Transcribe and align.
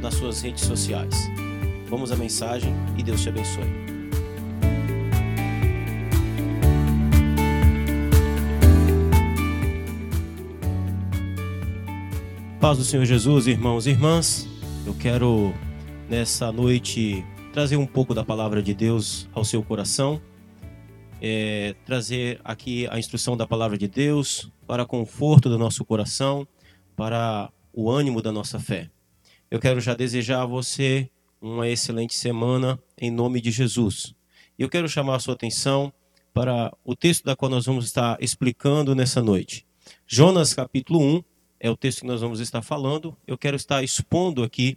nas 0.00 0.14
suas 0.14 0.40
redes 0.40 0.64
sociais. 0.64 1.28
Vamos 1.88 2.12
à 2.12 2.16
mensagem 2.16 2.72
e 2.96 3.02
Deus 3.02 3.22
te 3.22 3.28
abençoe. 3.28 3.88
Paz 12.60 12.76
do 12.76 12.84
Senhor 12.84 13.04
Jesus, 13.04 13.46
irmãos 13.46 13.86
e 13.86 13.90
irmãs. 13.90 14.48
Eu 14.84 14.94
quero 14.94 15.54
nessa 16.08 16.50
noite 16.50 17.24
trazer 17.52 17.76
um 17.76 17.86
pouco 17.86 18.14
da 18.14 18.24
palavra 18.24 18.62
de 18.62 18.74
Deus 18.74 19.28
ao 19.32 19.44
seu 19.44 19.62
coração, 19.62 20.20
é, 21.20 21.74
trazer 21.84 22.40
aqui 22.44 22.86
a 22.88 22.98
instrução 22.98 23.36
da 23.36 23.46
palavra 23.46 23.78
de 23.78 23.88
Deus 23.88 24.50
para 24.66 24.84
conforto 24.84 25.48
do 25.48 25.58
nosso 25.58 25.84
coração 25.84 26.46
para 26.94 27.50
o 27.72 27.90
ânimo 27.90 28.20
da 28.20 28.30
nossa 28.30 28.58
fé. 28.58 28.90
Eu 29.50 29.58
quero 29.58 29.80
já 29.80 29.94
desejar 29.94 30.42
a 30.42 30.46
você 30.46 31.08
uma 31.40 31.66
excelente 31.66 32.14
semana 32.14 32.78
em 32.98 33.10
nome 33.10 33.40
de 33.40 33.50
Jesus. 33.50 34.14
E 34.58 34.62
eu 34.62 34.68
quero 34.68 34.86
chamar 34.86 35.16
a 35.16 35.20
sua 35.20 35.32
atenção 35.32 35.90
para 36.34 36.70
o 36.84 36.94
texto 36.94 37.24
da 37.24 37.34
qual 37.34 37.50
nós 37.50 37.64
vamos 37.64 37.86
estar 37.86 38.18
explicando 38.20 38.94
nessa 38.94 39.22
noite. 39.22 39.66
Jonas 40.06 40.52
capítulo 40.52 41.00
1 41.00 41.24
é 41.60 41.70
o 41.70 41.76
texto 41.78 42.00
que 42.00 42.06
nós 42.06 42.20
vamos 42.20 42.40
estar 42.40 42.60
falando. 42.60 43.16
Eu 43.26 43.38
quero 43.38 43.56
estar 43.56 43.82
expondo 43.82 44.42
aqui 44.42 44.76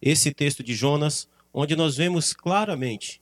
esse 0.00 0.32
texto 0.32 0.62
de 0.62 0.72
Jonas, 0.72 1.28
onde 1.52 1.74
nós 1.74 1.96
vemos 1.96 2.32
claramente 2.32 3.20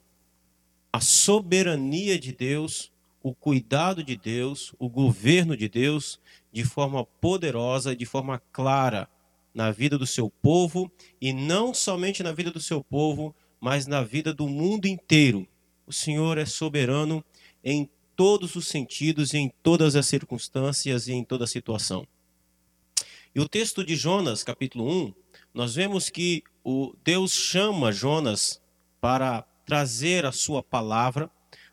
a 0.93 1.01
soberania 1.01 2.19
de 2.19 2.31
Deus, 2.31 2.93
o 3.23 3.35
cuidado 3.35 4.05
de 4.05 4.19
Deus, 4.19 4.75
o 4.79 4.87
governo 4.87 5.57
de 5.57 5.67
Deus 5.67 6.21
de 6.53 6.63
forma 6.63 7.07
poderosa, 7.07 7.97
de 7.97 8.05
forma 8.05 8.43
clara 8.53 9.09
na 9.55 9.71
vida 9.71 9.99
do 9.99 10.07
seu 10.07 10.31
povo 10.31 10.91
e 11.21 11.33
não 11.33 11.75
somente 11.75 12.23
na 12.23 12.33
vida 12.33 12.51
do 12.51 12.61
seu 12.61 12.83
povo, 12.83 13.35
mas 13.61 13.87
na 13.87 14.03
vida 14.03 14.33
do 14.33 14.49
mundo 14.49 14.87
inteiro. 14.87 15.47
O 15.87 15.93
Senhor 15.93 16.39
é 16.39 16.47
soberano 16.47 17.25
em 17.63 17.89
todos 18.17 18.55
os 18.55 18.69
sentidos, 18.69 19.35
em 19.35 19.53
todas 19.63 19.97
as 19.97 20.07
circunstâncias 20.07 21.09
e 21.09 21.13
em 21.13 21.25
toda 21.25 21.47
situação. 21.47 22.07
E 23.35 23.41
o 23.41 23.49
texto 23.49 23.85
de 23.85 23.95
Jonas, 23.95 24.43
capítulo 24.43 24.89
1, 24.89 25.15
nós 25.55 25.75
vemos 25.75 26.11
que 26.11 26.43
o 26.65 26.95
Deus 27.05 27.33
chama 27.33 27.93
Jonas 27.93 28.61
para 29.01 29.43
trazer 29.65 30.27
a 30.27 30.33
sua 30.33 30.63
palavra 30.63 31.31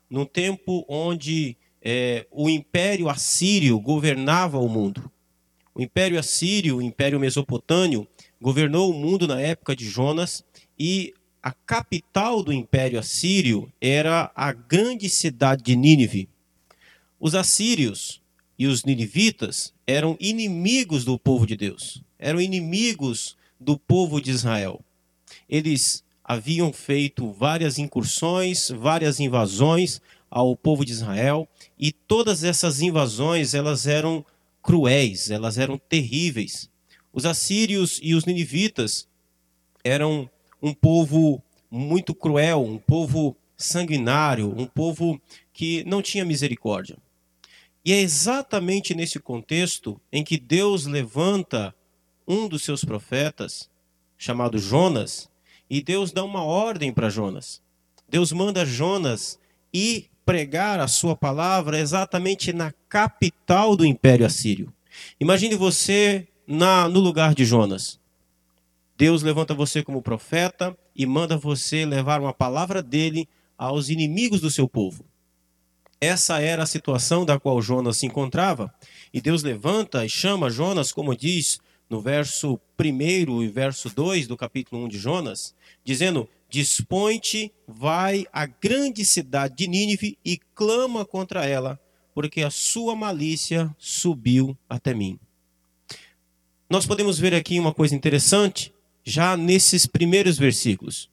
num 0.08 0.24
tempo 0.24 0.84
onde 0.88 1.56
é, 1.82 2.26
o 2.30 2.48
Império 2.48 3.08
Assírio 3.08 3.78
governava 3.78 4.58
o 4.58 4.68
mundo. 4.68 5.10
O 5.78 5.82
Império 5.82 6.18
Assírio, 6.18 6.78
o 6.78 6.82
Império 6.82 7.20
Mesopotâmio, 7.20 8.04
governou 8.42 8.90
o 8.90 8.94
mundo 8.94 9.28
na 9.28 9.40
época 9.40 9.76
de 9.76 9.88
Jonas 9.88 10.44
e 10.76 11.14
a 11.40 11.52
capital 11.52 12.42
do 12.42 12.52
Império 12.52 12.98
Assírio 12.98 13.72
era 13.80 14.28
a 14.34 14.52
grande 14.52 15.08
cidade 15.08 15.62
de 15.62 15.76
Nínive. 15.76 16.28
Os 17.20 17.36
assírios 17.36 18.20
e 18.58 18.66
os 18.66 18.82
ninivitas 18.82 19.72
eram 19.86 20.16
inimigos 20.18 21.04
do 21.04 21.16
povo 21.16 21.46
de 21.46 21.56
Deus, 21.56 22.02
eram 22.18 22.40
inimigos 22.40 23.36
do 23.60 23.78
povo 23.78 24.20
de 24.20 24.32
Israel. 24.32 24.80
Eles 25.48 26.02
haviam 26.24 26.72
feito 26.72 27.30
várias 27.30 27.78
incursões, 27.78 28.68
várias 28.68 29.20
invasões 29.20 30.02
ao 30.28 30.56
povo 30.56 30.84
de 30.84 30.90
Israel, 30.90 31.48
e 31.78 31.92
todas 31.92 32.42
essas 32.42 32.82
invasões 32.82 33.54
elas 33.54 33.86
eram 33.86 34.26
cruéis, 34.68 35.30
elas 35.30 35.56
eram 35.56 35.78
terríveis. 35.78 36.70
Os 37.10 37.24
assírios 37.24 37.98
e 38.02 38.14
os 38.14 38.26
ninivitas 38.26 39.08
eram 39.82 40.28
um 40.60 40.74
povo 40.74 41.42
muito 41.70 42.14
cruel, 42.14 42.62
um 42.62 42.76
povo 42.76 43.34
sanguinário, 43.56 44.54
um 44.54 44.66
povo 44.66 45.18
que 45.54 45.82
não 45.84 46.02
tinha 46.02 46.22
misericórdia. 46.22 46.98
E 47.82 47.94
é 47.94 48.00
exatamente 48.02 48.94
nesse 48.94 49.18
contexto 49.18 49.98
em 50.12 50.22
que 50.22 50.36
Deus 50.36 50.84
levanta 50.84 51.74
um 52.26 52.46
dos 52.46 52.62
seus 52.62 52.84
profetas, 52.84 53.70
chamado 54.18 54.58
Jonas, 54.58 55.30
e 55.70 55.80
Deus 55.80 56.12
dá 56.12 56.22
uma 56.22 56.44
ordem 56.44 56.92
para 56.92 57.08
Jonas. 57.08 57.62
Deus 58.06 58.32
manda 58.32 58.66
Jonas 58.66 59.40
ir 59.72 60.10
pregar 60.28 60.78
a 60.78 60.86
sua 60.86 61.16
palavra 61.16 61.78
exatamente 61.78 62.52
na 62.52 62.70
capital 62.86 63.74
do 63.74 63.86
Império 63.86 64.26
Assírio. 64.26 64.70
Imagine 65.18 65.56
você 65.56 66.28
na, 66.46 66.86
no 66.86 67.00
lugar 67.00 67.34
de 67.34 67.46
Jonas. 67.46 67.98
Deus 68.94 69.22
levanta 69.22 69.54
você 69.54 69.82
como 69.82 70.02
profeta 70.02 70.76
e 70.94 71.06
manda 71.06 71.38
você 71.38 71.86
levar 71.86 72.20
uma 72.20 72.34
palavra 72.34 72.82
dele 72.82 73.26
aos 73.56 73.88
inimigos 73.88 74.42
do 74.42 74.50
seu 74.50 74.68
povo. 74.68 75.02
Essa 75.98 76.42
era 76.42 76.64
a 76.64 76.66
situação 76.66 77.24
da 77.24 77.40
qual 77.40 77.62
Jonas 77.62 77.96
se 77.96 78.04
encontrava. 78.04 78.70
E 79.14 79.22
Deus 79.22 79.42
levanta 79.42 80.04
e 80.04 80.10
chama 80.10 80.50
Jonas, 80.50 80.92
como 80.92 81.16
diz 81.16 81.58
no 81.88 82.02
verso 82.02 82.60
1 82.78 83.42
e 83.44 83.48
verso 83.48 83.88
2 83.88 84.26
do 84.26 84.36
capítulo 84.36 84.84
1 84.84 84.88
de 84.88 84.98
Jonas, 84.98 85.54
dizendo: 85.82 86.28
Dispõe-te, 86.48 87.52
vai 87.66 88.26
à 88.32 88.46
grande 88.46 89.04
cidade 89.04 89.56
de 89.56 89.68
Nínive 89.68 90.18
e 90.24 90.38
clama 90.54 91.04
contra 91.04 91.44
ela, 91.44 91.78
porque 92.14 92.42
a 92.42 92.50
sua 92.50 92.96
malícia 92.96 93.74
subiu 93.78 94.56
até 94.68 94.94
mim. 94.94 95.18
Nós 96.70 96.86
podemos 96.86 97.18
ver 97.18 97.34
aqui 97.34 97.58
uma 97.58 97.72
coisa 97.72 97.94
interessante, 97.94 98.72
já 99.04 99.36
nesses 99.36 99.86
primeiros 99.86 100.38
versículos. 100.38 101.10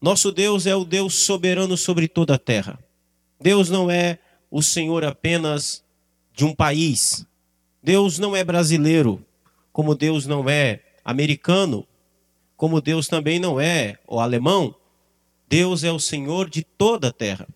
Nosso 0.00 0.30
Deus 0.30 0.66
é 0.66 0.76
o 0.76 0.84
Deus 0.84 1.14
soberano 1.14 1.76
sobre 1.76 2.06
toda 2.06 2.34
a 2.34 2.38
terra. 2.38 2.78
Deus 3.40 3.70
não 3.70 3.90
é 3.90 4.18
o 4.50 4.62
Senhor 4.62 5.04
apenas 5.04 5.84
de 6.32 6.44
um 6.44 6.54
país. 6.54 7.26
Deus 7.82 8.18
não 8.18 8.36
é 8.36 8.44
brasileiro, 8.44 9.24
como 9.72 9.94
Deus 9.94 10.26
não 10.26 10.48
é 10.48 10.82
americano, 11.04 11.86
como 12.56 12.80
Deus 12.80 13.06
também 13.06 13.38
não 13.38 13.60
é 13.60 13.98
o 14.06 14.18
alemão, 14.18 14.74
Deus 15.48 15.84
é 15.84 15.92
o 15.92 15.98
Senhor 15.98 16.48
de 16.50 16.62
toda 16.62 17.08
a 17.08 17.12
terra. 17.12 17.46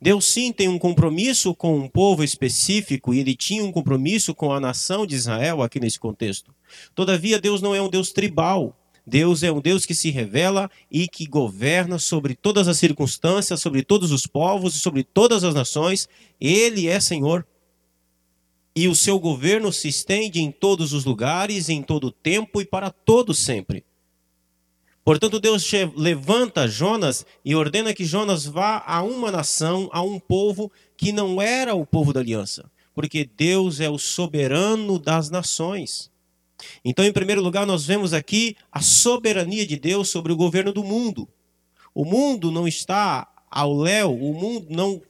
Deus 0.00 0.26
sim 0.26 0.52
tem 0.52 0.68
um 0.68 0.78
compromisso 0.78 1.54
com 1.54 1.76
um 1.76 1.88
povo 1.88 2.22
específico 2.22 3.12
e 3.12 3.18
ele 3.18 3.34
tinha 3.34 3.64
um 3.64 3.72
compromisso 3.72 4.34
com 4.34 4.52
a 4.52 4.60
nação 4.60 5.06
de 5.06 5.16
Israel 5.16 5.62
aqui 5.62 5.80
nesse 5.80 5.98
contexto. 5.98 6.54
Todavia, 6.94 7.40
Deus 7.40 7.60
não 7.60 7.74
é 7.74 7.82
um 7.82 7.88
Deus 7.88 8.12
tribal. 8.12 8.76
Deus 9.04 9.42
é 9.42 9.50
um 9.50 9.60
Deus 9.60 9.86
que 9.86 9.94
se 9.94 10.10
revela 10.10 10.70
e 10.90 11.08
que 11.08 11.26
governa 11.26 11.98
sobre 11.98 12.34
todas 12.36 12.68
as 12.68 12.76
circunstâncias, 12.76 13.60
sobre 13.60 13.82
todos 13.82 14.12
os 14.12 14.26
povos 14.26 14.76
e 14.76 14.78
sobre 14.78 15.02
todas 15.02 15.42
as 15.44 15.54
nações. 15.54 16.08
Ele 16.38 16.86
é 16.86 17.00
Senhor. 17.00 17.46
E 18.76 18.86
o 18.86 18.94
seu 18.94 19.18
governo 19.18 19.72
se 19.72 19.88
estende 19.88 20.40
em 20.40 20.52
todos 20.52 20.92
os 20.92 21.04
lugares, 21.04 21.68
em 21.70 21.82
todo 21.82 22.08
o 22.08 22.12
tempo 22.12 22.60
e 22.60 22.66
para 22.66 22.90
todo 22.90 23.32
sempre. 23.32 23.82
Portanto, 25.08 25.40
Deus 25.40 25.66
levanta 25.96 26.68
Jonas 26.68 27.24
e 27.42 27.54
ordena 27.54 27.94
que 27.94 28.04
Jonas 28.04 28.44
vá 28.44 28.84
a 28.86 29.02
uma 29.02 29.32
nação, 29.32 29.88
a 29.90 30.02
um 30.02 30.20
povo 30.20 30.70
que 30.98 31.12
não 31.12 31.40
era 31.40 31.74
o 31.74 31.86
povo 31.86 32.12
da 32.12 32.20
aliança, 32.20 32.70
porque 32.94 33.24
Deus 33.24 33.80
é 33.80 33.88
o 33.88 33.96
soberano 33.96 34.98
das 34.98 35.30
nações. 35.30 36.10
Então, 36.84 37.06
em 37.06 37.10
primeiro 37.10 37.40
lugar, 37.40 37.64
nós 37.64 37.86
vemos 37.86 38.12
aqui 38.12 38.54
a 38.70 38.82
soberania 38.82 39.66
de 39.66 39.78
Deus 39.78 40.10
sobre 40.10 40.30
o 40.30 40.36
governo 40.36 40.74
do 40.74 40.84
mundo. 40.84 41.26
O 41.94 42.04
mundo 42.04 42.52
não 42.52 42.68
está 42.68 43.26
ao 43.50 43.74
léu, 43.74 44.14
o 44.14 44.34
mundo 44.34 44.66
não 44.68 45.00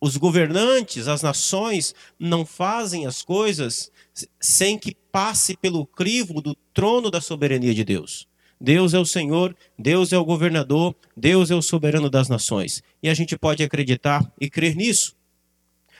os 0.00 0.16
governantes, 0.16 1.08
as 1.08 1.22
nações 1.22 1.92
não 2.20 2.46
fazem 2.46 3.04
as 3.04 3.20
coisas 3.20 3.90
sem 4.38 4.78
que 4.78 4.94
passe 5.10 5.56
pelo 5.56 5.84
crivo 5.84 6.40
do 6.40 6.54
trono 6.72 7.10
da 7.10 7.20
soberania 7.20 7.74
de 7.74 7.82
Deus. 7.82 8.29
Deus 8.60 8.92
é 8.92 8.98
o 8.98 9.06
Senhor, 9.06 9.56
Deus 9.78 10.12
é 10.12 10.18
o 10.18 10.24
governador, 10.24 10.94
Deus 11.16 11.50
é 11.50 11.54
o 11.54 11.62
soberano 11.62 12.10
das 12.10 12.28
nações. 12.28 12.82
E 13.02 13.08
a 13.08 13.14
gente 13.14 13.38
pode 13.38 13.62
acreditar 13.62 14.30
e 14.38 14.50
crer 14.50 14.76
nisso. 14.76 15.16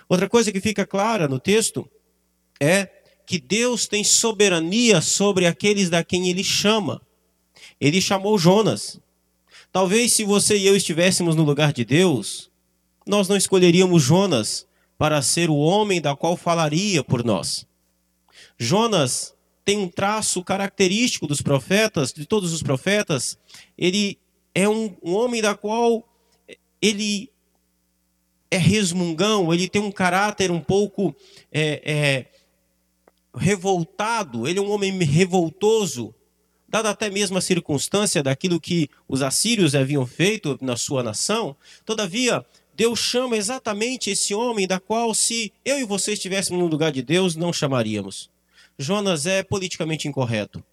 Outra 0.09 0.29
coisa 0.29 0.53
que 0.53 0.61
fica 0.61 0.85
clara 0.85 1.27
no 1.27 1.39
texto 1.39 1.89
é 2.61 2.89
que 3.25 3.41
Deus 3.41 3.87
tem 3.87 4.05
soberania 4.05 5.01
sobre 5.01 5.47
aqueles 5.47 5.89
da 5.89 6.05
quem 6.05 6.29
ele 6.29 6.45
chama. 6.45 7.01
Ele 7.81 8.01
chamou 8.01 8.37
Jonas. 8.39 9.01
Talvez 9.73 10.13
se 10.13 10.25
você 10.25 10.59
e 10.59 10.67
eu 10.67 10.77
estivéssemos 10.77 11.37
no 11.37 11.45
lugar 11.45 11.73
de 11.73 11.85
Deus, 11.85 12.51
nós 13.07 13.29
não 13.29 13.37
escolheríamos 13.37 14.03
Jonas 14.03 14.67
para 14.99 15.23
ser 15.23 15.49
o 15.49 15.57
homem 15.57 16.01
da 16.01 16.15
qual 16.15 16.37
falaria 16.37 17.03
por 17.03 17.25
nós. 17.25 17.65
Jonas 18.59 19.35
tem 19.65 19.79
um 19.79 19.89
traço 19.89 20.43
característico 20.43 21.27
dos 21.27 21.41
profetas, 21.41 22.13
de 22.13 22.27
todos 22.27 22.53
os 22.53 22.63
profetas. 22.63 23.39
Ele 23.77 24.19
é 24.55 24.69
um, 24.69 24.97
um 25.03 25.15
homem 25.15 25.41
da 25.41 25.55
qual 25.55 26.07
ele 26.81 27.31
é 28.51 28.57
resmungão, 28.57 29.53
ele 29.55 29.69
tem 29.69 29.81
um 29.81 29.93
caráter 29.93 30.51
um 30.51 30.61
pouco 30.61 31.15
é, 31.53 31.83
é, 31.85 32.27
revoltado, 33.37 34.49
ele 34.49 34.59
é 34.59 34.63
um 34.63 34.71
homem 34.71 34.93
revoltoso, 35.05 36.13
dada 36.69 36.91
até 36.91 37.09
mesmo 37.09 37.39
a 37.39 37.41
circunstância 37.41 38.23
daquilo 38.23 38.61
que 38.61 38.89
os 39.07 39.23
assírios 39.23 39.75
haviam 39.75 40.07
feito 40.07 40.59
na 40.61 40.77
sua 40.77 41.03
nação. 41.03 41.57
Todavia, 41.85 42.45
Deus 42.75 42.99
chama 42.99 43.37
exatamente 43.37 44.11
esse 44.11 44.35
homem 44.35 44.67
da 44.67 44.81
qual, 44.81 45.15
se 45.15 45.53
eu 45.65 45.79
e 45.79 45.85
você 45.85 46.15
estivéssemos 46.15 46.61
no 46.61 46.67
lugar 46.67 46.91
de 46.91 47.03
Deus, 47.03 47.37
não 47.37 47.53
chamaríamos. 47.53 48.30
Jonas 48.81 49.27
é 49.27 49.43
politicamente 49.43 50.09
incorreto. 50.09 50.65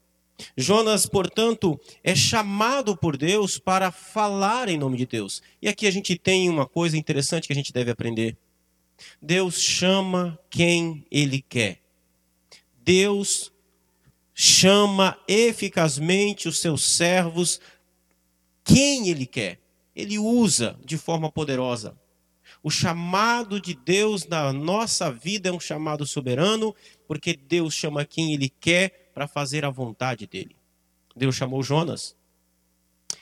Jonas, 0.56 1.06
portanto, 1.06 1.78
é 2.02 2.16
chamado 2.16 2.96
por 2.96 3.18
Deus 3.18 3.60
para 3.60 3.92
falar 3.92 4.70
em 4.70 4.78
nome 4.78 4.98
de 4.98 5.06
Deus. 5.06 5.42
E 5.62 5.68
aqui 5.68 5.86
a 5.86 5.92
gente 5.92 6.18
tem 6.18 6.48
uma 6.48 6.66
coisa 6.66 6.96
interessante 6.96 7.48
que 7.48 7.54
a 7.54 7.56
gente 7.56 7.74
deve 7.74 7.92
aprender. 7.92 8.38
Deus 9.22 9.62
chama 9.62 10.40
quem 10.50 11.06
ele 11.12 11.42
quer. 11.42 11.82
Deus 12.82 13.52
chama 14.34 15.20
eficazmente 15.28 16.48
os 16.48 16.60
seus 16.60 16.86
servos 16.86 17.60
quem 18.64 19.10
ele 19.10 19.26
quer. 19.26 19.60
Ele 19.94 20.18
usa 20.18 20.80
de 20.86 20.98
forma 20.98 21.30
poderosa. 21.30 21.98
O 22.64 22.70
chamado 22.70 23.62
de 23.62 23.74
Deus 23.74 24.26
na 24.28 24.52
nossa 24.52 25.12
vida 25.12 25.50
é 25.50 25.52
um 25.52 25.60
chamado 25.60 26.06
soberano, 26.06 26.76
porque 27.08 27.34
Deus 27.34 27.74
chama 27.74 28.06
quem 28.06 28.34
ele 28.34 28.50
quer 28.50 29.12
para 29.14 29.28
fazer 29.28 29.66
a 29.66 29.70
vontade 29.70 30.28
dele. 30.28 30.56
Deus 31.16 31.36
chamou 31.36 31.64
Jonas. 31.64 32.16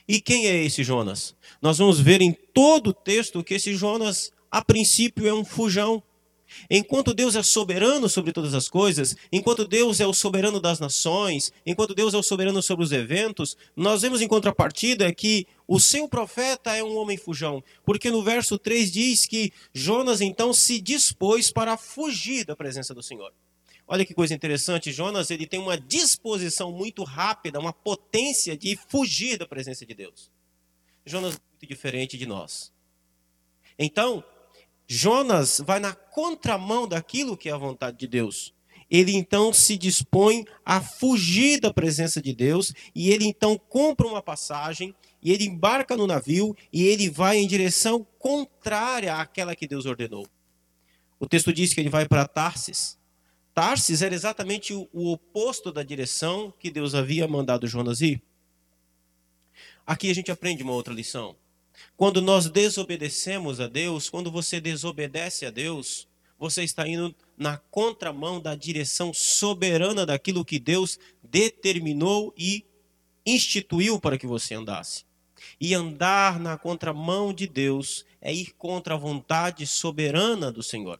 E 0.07 0.19
quem 0.19 0.47
é 0.47 0.63
esse 0.63 0.83
Jonas? 0.83 1.35
Nós 1.61 1.77
vamos 1.77 1.99
ver 1.99 2.21
em 2.21 2.31
todo 2.31 2.87
o 2.87 2.93
texto 2.93 3.43
que 3.43 3.53
esse 3.53 3.73
Jonas, 3.73 4.31
a 4.51 4.63
princípio, 4.63 5.27
é 5.27 5.33
um 5.33 5.45
fujão. 5.45 6.03
Enquanto 6.69 7.13
Deus 7.13 7.35
é 7.35 7.43
soberano 7.43 8.07
sobre 8.07 8.31
todas 8.31 8.53
as 8.53 8.69
coisas, 8.69 9.15
enquanto 9.31 9.67
Deus 9.67 9.99
é 9.99 10.05
o 10.05 10.13
soberano 10.13 10.59
das 10.59 10.79
nações, 10.79 11.51
enquanto 11.65 11.95
Deus 11.95 12.13
é 12.13 12.17
o 12.17 12.23
soberano 12.23 12.61
sobre 12.61 12.85
os 12.85 12.91
eventos, 12.91 13.57
nós 13.75 14.03
vemos 14.03 14.21
em 14.21 14.27
contrapartida 14.27 15.13
que 15.13 15.47
o 15.67 15.79
seu 15.79 16.07
profeta 16.07 16.75
é 16.75 16.83
um 16.83 16.95
homem 16.97 17.17
fujão, 17.17 17.63
porque 17.83 18.11
no 18.11 18.23
verso 18.23 18.57
3 18.57 18.91
diz 18.91 19.25
que 19.25 19.51
Jonas 19.73 20.21
então 20.21 20.53
se 20.53 20.79
dispôs 20.79 21.51
para 21.51 21.77
fugir 21.77 22.45
da 22.45 22.55
presença 22.55 22.93
do 22.93 23.01
Senhor. 23.01 23.33
Olha 23.87 24.05
que 24.05 24.13
coisa 24.13 24.33
interessante, 24.33 24.91
Jonas 24.91 25.29
ele 25.29 25.45
tem 25.45 25.59
uma 25.59 25.77
disposição 25.77 26.71
muito 26.71 27.03
rápida, 27.03 27.59
uma 27.59 27.73
potência 27.73 28.57
de 28.57 28.75
fugir 28.89 29.37
da 29.37 29.45
presença 29.45 29.85
de 29.85 29.93
Deus. 29.93 30.31
Jonas 31.05 31.35
é 31.35 31.39
muito 31.51 31.67
diferente 31.67 32.17
de 32.17 32.25
nós. 32.25 32.73
Então, 33.77 34.23
Jonas 34.87 35.61
vai 35.63 35.79
na 35.79 35.93
contramão 35.93 36.87
daquilo 36.87 37.37
que 37.37 37.49
é 37.49 37.51
a 37.51 37.57
vontade 37.57 37.97
de 37.97 38.07
Deus. 38.07 38.53
Ele 38.89 39.15
então 39.15 39.51
se 39.51 39.77
dispõe 39.77 40.45
a 40.63 40.79
fugir 40.79 41.59
da 41.59 41.73
presença 41.73 42.21
de 42.21 42.33
Deus 42.33 42.71
e 42.93 43.11
ele 43.11 43.25
então 43.25 43.57
compra 43.57 44.07
uma 44.07 44.21
passagem 44.21 44.95
e 45.21 45.31
ele 45.31 45.45
embarca 45.45 45.97
no 45.97 46.05
navio 46.05 46.55
e 46.71 46.83
ele 46.83 47.09
vai 47.09 47.37
em 47.37 47.47
direção 47.47 48.05
contrária 48.19 49.15
àquela 49.15 49.55
que 49.55 49.67
Deus 49.67 49.85
ordenou. 49.85 50.27
O 51.19 51.27
texto 51.27 51.51
diz 51.51 51.73
que 51.73 51.79
ele 51.79 51.89
vai 51.89 52.07
para 52.07 52.27
Tarsis. 52.27 52.97
Tarsis 53.55 54.01
era 54.01 54.13
exatamente 54.13 54.73
o, 54.73 54.89
o 54.91 55.13
oposto 55.13 55.71
da 55.71 55.81
direção 55.81 56.53
que 56.59 56.69
Deus 56.69 56.93
havia 56.93 57.25
mandado 57.25 57.65
Jonas 57.65 58.01
ir. 58.01 58.21
Aqui 59.87 60.11
a 60.11 60.13
gente 60.13 60.29
aprende 60.29 60.61
uma 60.61 60.73
outra 60.73 60.93
lição. 60.93 61.37
Quando 61.95 62.21
nós 62.21 62.49
desobedecemos 62.49 63.61
a 63.61 63.67
Deus, 63.67 64.09
quando 64.09 64.29
você 64.29 64.59
desobedece 64.59 65.45
a 65.45 65.49
Deus, 65.49 66.05
você 66.37 66.65
está 66.65 66.85
indo 66.85 67.15
na 67.37 67.57
contramão 67.57 68.41
da 68.41 68.55
direção 68.55 69.13
soberana 69.13 70.05
daquilo 70.05 70.43
que 70.43 70.59
Deus 70.59 70.99
determinou 71.23 72.33
e 72.37 72.65
instituiu 73.25 74.01
para 74.01 74.17
que 74.17 74.27
você 74.27 74.53
andasse. 74.53 75.05
E 75.61 75.73
andar 75.73 76.41
na 76.41 76.57
contramão 76.57 77.33
de 77.33 77.47
Deus 77.47 78.05
é 78.19 78.33
ir 78.33 78.53
contra 78.57 78.95
a 78.95 78.97
vontade 78.97 79.65
soberana 79.65 80.51
do 80.51 80.61
Senhor. 80.61 80.99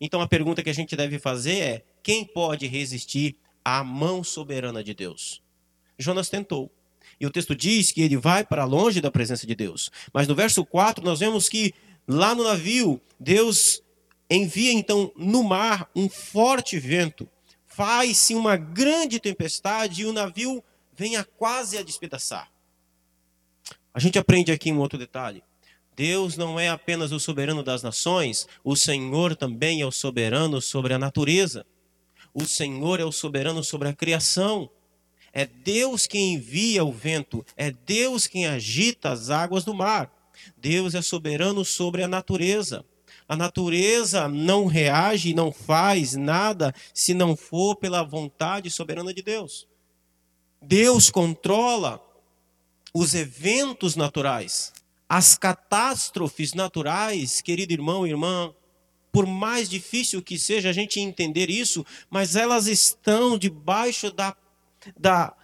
Então 0.00 0.20
a 0.20 0.28
pergunta 0.28 0.62
que 0.62 0.70
a 0.70 0.74
gente 0.74 0.94
deve 0.94 1.18
fazer 1.18 1.58
é: 1.58 1.84
quem 2.06 2.24
pode 2.24 2.68
resistir 2.68 3.34
à 3.64 3.82
mão 3.82 4.22
soberana 4.22 4.84
de 4.84 4.94
Deus? 4.94 5.42
Jonas 5.98 6.28
tentou. 6.28 6.70
E 7.18 7.26
o 7.26 7.32
texto 7.32 7.52
diz 7.52 7.90
que 7.90 8.00
ele 8.00 8.16
vai 8.16 8.44
para 8.44 8.64
longe 8.64 9.00
da 9.00 9.10
presença 9.10 9.44
de 9.44 9.56
Deus. 9.56 9.90
Mas 10.12 10.28
no 10.28 10.34
verso 10.36 10.64
4 10.64 11.04
nós 11.04 11.18
vemos 11.18 11.48
que 11.48 11.74
lá 12.06 12.32
no 12.32 12.44
navio, 12.44 13.02
Deus 13.18 13.82
envia 14.30 14.72
então 14.72 15.10
no 15.16 15.42
mar 15.42 15.90
um 15.96 16.08
forte 16.08 16.78
vento, 16.78 17.28
faz-se 17.66 18.36
uma 18.36 18.56
grande 18.56 19.18
tempestade 19.18 20.02
e 20.02 20.06
o 20.06 20.12
navio 20.12 20.62
vem 20.94 21.16
a 21.16 21.24
quase 21.24 21.76
a 21.76 21.82
despedaçar. 21.82 22.48
A 23.92 23.98
gente 23.98 24.16
aprende 24.16 24.52
aqui 24.52 24.70
um 24.70 24.78
outro 24.78 24.96
detalhe. 24.96 25.42
Deus 25.96 26.36
não 26.36 26.60
é 26.60 26.68
apenas 26.68 27.10
o 27.10 27.18
soberano 27.18 27.64
das 27.64 27.82
nações, 27.82 28.46
o 28.62 28.76
Senhor 28.76 29.34
também 29.34 29.80
é 29.80 29.86
o 29.86 29.90
soberano 29.90 30.62
sobre 30.62 30.94
a 30.94 31.00
natureza. 31.00 31.66
O 32.38 32.44
Senhor 32.44 33.00
é 33.00 33.04
o 33.04 33.10
soberano 33.10 33.64
sobre 33.64 33.88
a 33.88 33.94
criação. 33.94 34.68
É 35.32 35.46
Deus 35.46 36.06
quem 36.06 36.34
envia 36.34 36.84
o 36.84 36.92
vento, 36.92 37.42
é 37.56 37.70
Deus 37.70 38.26
quem 38.26 38.46
agita 38.46 39.10
as 39.10 39.30
águas 39.30 39.64
do 39.64 39.74
mar. 39.74 40.12
Deus 40.54 40.94
é 40.94 41.00
soberano 41.00 41.64
sobre 41.64 42.02
a 42.02 42.08
natureza. 42.08 42.84
A 43.26 43.34
natureza 43.34 44.28
não 44.28 44.66
reage, 44.66 45.32
não 45.32 45.50
faz 45.50 46.12
nada 46.12 46.74
se 46.92 47.14
não 47.14 47.34
for 47.34 47.74
pela 47.74 48.02
vontade 48.02 48.70
soberana 48.70 49.14
de 49.14 49.22
Deus. 49.22 49.66
Deus 50.60 51.08
controla 51.08 52.04
os 52.92 53.14
eventos 53.14 53.96
naturais, 53.96 54.74
as 55.08 55.38
catástrofes 55.38 56.52
naturais, 56.52 57.40
querido 57.40 57.72
irmão 57.72 58.06
e 58.06 58.10
irmã, 58.10 58.54
por 59.16 59.24
mais 59.24 59.66
difícil 59.66 60.20
que 60.20 60.38
seja 60.38 60.68
a 60.68 60.72
gente 60.74 61.00
entender 61.00 61.48
isso, 61.48 61.86
mas 62.10 62.36
elas 62.36 62.66
estão 62.66 63.38
debaixo 63.38 64.10
da, 64.12 64.36
da, 64.94 65.34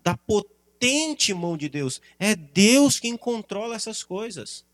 da 0.00 0.16
potente 0.16 1.34
mão 1.34 1.56
de 1.56 1.68
Deus. 1.68 2.00
É 2.20 2.36
Deus 2.36 3.00
quem 3.00 3.16
controla 3.16 3.74
essas 3.74 4.04
coisas. 4.04 4.64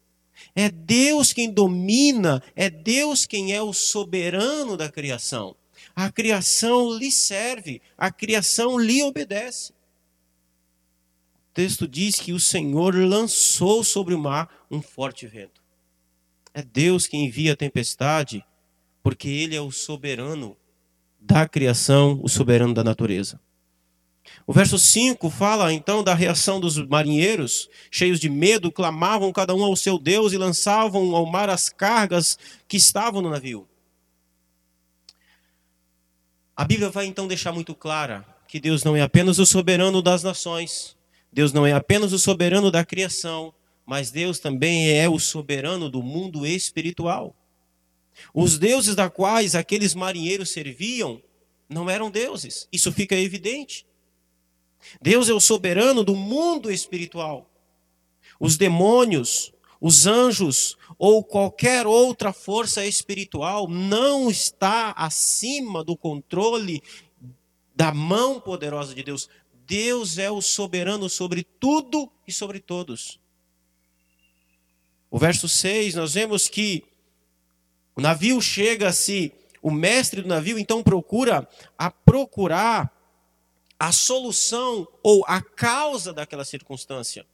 É 0.55 0.69
Deus 0.69 1.33
quem 1.33 1.51
domina, 1.51 2.43
é 2.55 2.69
Deus 2.69 3.25
quem 3.25 3.55
é 3.55 3.63
o 3.63 3.73
soberano 3.73 4.77
da 4.77 4.93
criação. 4.93 5.57
A 5.97 6.13
criação 6.13 6.93
lhe 6.93 7.11
serve, 7.11 7.81
a 7.97 8.11
criação 8.11 8.79
lhe 8.79 9.03
obedece. 9.03 9.73
O 9.73 11.55
texto 11.55 11.89
diz 11.89 12.17
que 12.17 12.35
o 12.35 12.39
Senhor 12.39 12.95
lançou 12.95 13.83
sobre 13.83 14.13
o 14.13 14.19
mar 14.19 14.67
um 14.71 14.83
forte 14.83 15.27
vento. 15.27 15.62
É 16.55 16.63
Deus 16.63 17.07
que 17.07 17.17
envia 17.17 17.55
a 17.55 17.57
tempestade, 17.57 18.45
porque 19.03 19.29
Ele 19.29 19.57
é 19.57 19.61
o 19.61 19.71
soberano 19.71 20.57
da 21.19 21.49
criação, 21.49 22.21
o 22.23 22.29
soberano 22.29 22.75
da 22.75 22.85
natureza. 22.85 23.41
O 24.47 24.53
verso 24.53 24.79
5 24.79 25.31
fala 25.31 25.73
então 25.73 26.03
da 26.03 26.15
reação 26.15 26.61
dos 26.61 26.77
marinheiros, 26.77 27.69
cheios 27.91 28.19
de 28.21 28.29
medo, 28.29 28.71
clamavam 28.71 29.33
cada 29.33 29.55
um 29.55 29.65
ao 29.65 29.77
seu 29.77 29.99
Deus 29.99 30.33
e 30.33 30.39
lançavam 30.39 31.15
ao 31.15 31.27
mar 31.27 31.49
as 31.49 31.69
cargas 31.69 32.39
que 32.69 32.77
estavam 32.77 33.23
no 33.23 33.31
navio. 33.31 33.69
A 36.57 36.65
Bíblia 36.65 36.91
vai 36.91 37.07
então 37.07 37.27
deixar 37.27 37.53
muito 37.53 37.75
clara 37.75 38.27
que 38.47 38.61
Deus 38.61 38.85
não 38.85 38.95
é 38.95 39.01
apenas 39.01 39.39
o 39.39 39.47
soberano 39.47 40.03
das 40.03 40.23
nações, 40.23 40.97
Deus 41.33 41.53
não 41.53 41.67
é 41.67 41.73
apenas 41.73 42.13
o 42.13 42.19
soberano 42.19 42.71
da 42.71 42.85
criação, 42.85 43.55
mas 43.87 44.11
Deus 44.11 44.39
também 44.39 44.91
é 44.91 45.09
o 45.09 45.19
soberano 45.19 45.89
do 45.91 46.03
mundo 46.03 46.47
espiritual. 46.47 47.37
Os 48.33 48.59
deuses 48.59 48.95
da 48.95 49.11
quais 49.11 49.55
aqueles 49.55 49.95
marinheiros 49.95 50.51
serviam 50.51 51.23
não 51.69 51.89
eram 51.89 52.11
deuses, 52.11 52.69
isso 52.71 52.93
fica 52.93 53.17
evidente. 53.17 53.87
Deus 55.01 55.29
é 55.29 55.33
o 55.33 55.41
soberano 55.41 56.05
do 56.05 56.15
mundo 56.15 56.71
espiritual. 56.71 57.51
Os 58.39 58.57
demônios, 58.57 59.53
os 59.81 60.07
anjos 60.07 60.77
ou 60.99 61.25
qualquer 61.25 61.87
outra 61.87 62.33
força 62.33 62.85
espiritual 62.85 63.69
não 63.69 64.31
está 64.31 64.91
acima 64.93 65.83
do 65.83 65.97
controle 65.97 66.83
da 67.75 67.93
mão 67.95 68.41
poderosa 68.41 68.95
de 68.95 69.03
Deus. 69.03 69.29
Deus 69.67 70.19
é 70.19 70.31
o 70.31 70.43
soberano 70.43 71.09
sobre 71.09 71.45
tudo 71.45 72.11
e 72.27 72.33
sobre 72.33 72.61
todos. 72.61 73.22
O 75.13 75.19
verso 75.19 75.47
6, 75.47 75.95
nós 75.95 76.15
vemos 76.15 76.49
que 76.49 76.85
o 77.95 78.01
navio 78.01 78.41
chega-se, 78.41 79.31
o 79.61 79.71
mestre 79.71 80.23
do 80.23 80.29
navio 80.29 80.59
então 80.59 80.83
procura 80.83 81.47
a 81.77 81.91
procurar 81.91 82.91
a 83.79 83.93
solução 83.93 84.89
ou 85.03 85.23
a 85.29 85.43
causa 85.43 86.15
daquela 86.15 86.47
circunstância. 86.47 87.27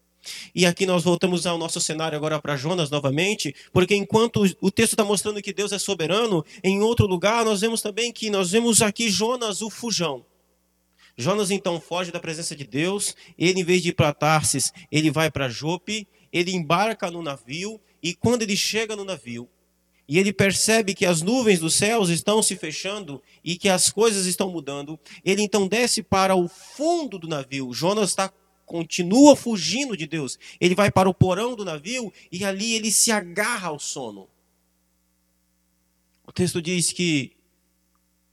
E 0.52 0.66
aqui 0.66 0.87
nós 0.87 1.04
voltamos 1.04 1.47
ao 1.47 1.56
nosso 1.56 1.80
cenário 1.80 2.18
agora 2.18 2.42
para 2.42 2.56
Jonas 2.56 2.90
novamente, 2.90 3.54
porque 3.73 3.94
enquanto 3.94 4.42
o 4.61 4.73
texto 4.73 4.94
está 4.94 5.04
mostrando 5.04 5.40
que 5.40 5.52
Deus 5.52 5.70
é 5.70 5.78
soberano, 5.78 6.44
em 6.64 6.82
outro 6.82 7.06
lugar 7.06 7.44
nós 7.44 7.61
vemos 7.61 7.80
também 7.80 8.12
que 8.12 8.28
nós 8.28 8.50
vemos 8.50 8.82
aqui 8.82 9.08
Jonas 9.08 9.62
o 9.62 9.70
fujão. 9.70 10.26
Jonas 11.16 11.52
então 11.52 11.80
foge 11.80 12.11
da 12.11 12.18
presença 12.18 12.56
de 12.56 12.64
Deus, 12.64 13.14
ele 13.38 13.61
em 13.61 13.64
vez 13.64 13.82
de 13.82 13.90
ir 13.90 13.92
para 13.92 14.12
Tarsis, 14.12 14.73
ele 14.90 15.12
vai 15.12 15.30
para 15.30 15.49
Jope, 15.49 16.08
ele 16.32 16.52
embarca 16.52 17.11
no 17.11 17.23
navio 17.23 17.80
e 18.02 18.14
quando 18.14 18.42
ele 18.42 18.56
chega 18.56 18.94
no 18.94 19.04
navio, 19.04 19.49
e 20.08 20.18
ele 20.18 20.32
percebe 20.32 20.94
que 20.94 21.04
as 21.04 21.20
nuvens 21.20 21.61
dos 21.61 21.75
céus 21.75 22.08
estão 22.08 22.42
se 22.42 22.56
fechando 22.56 23.23
e 23.44 23.58
que 23.58 23.68
as 23.68 23.90
coisas 23.90 24.25
estão 24.25 24.50
mudando, 24.50 24.99
ele 25.23 25.42
então 25.42 25.68
desce 25.68 26.02
para 26.02 26.35
o 26.35 26.49
fundo 26.49 27.18
do 27.18 27.28
navio. 27.28 27.75
Jonas 27.75 28.11
está 28.11 28.32
continua 28.64 29.35
fugindo 29.35 29.97
de 29.97 30.06
Deus. 30.06 30.38
Ele 30.61 30.75
vai 30.75 30.90
para 30.90 31.08
o 31.08 31.14
porão 31.14 31.56
do 31.56 31.64
navio 31.64 32.12
e 32.30 32.44
ali 32.44 32.75
ele 32.75 32.92
se 32.92 33.11
agarra 33.11 33.68
ao 33.68 33.78
sono. 33.78 34.28
O 36.26 36.32
texto 36.32 36.61
diz 36.61 36.92
que 36.92 37.32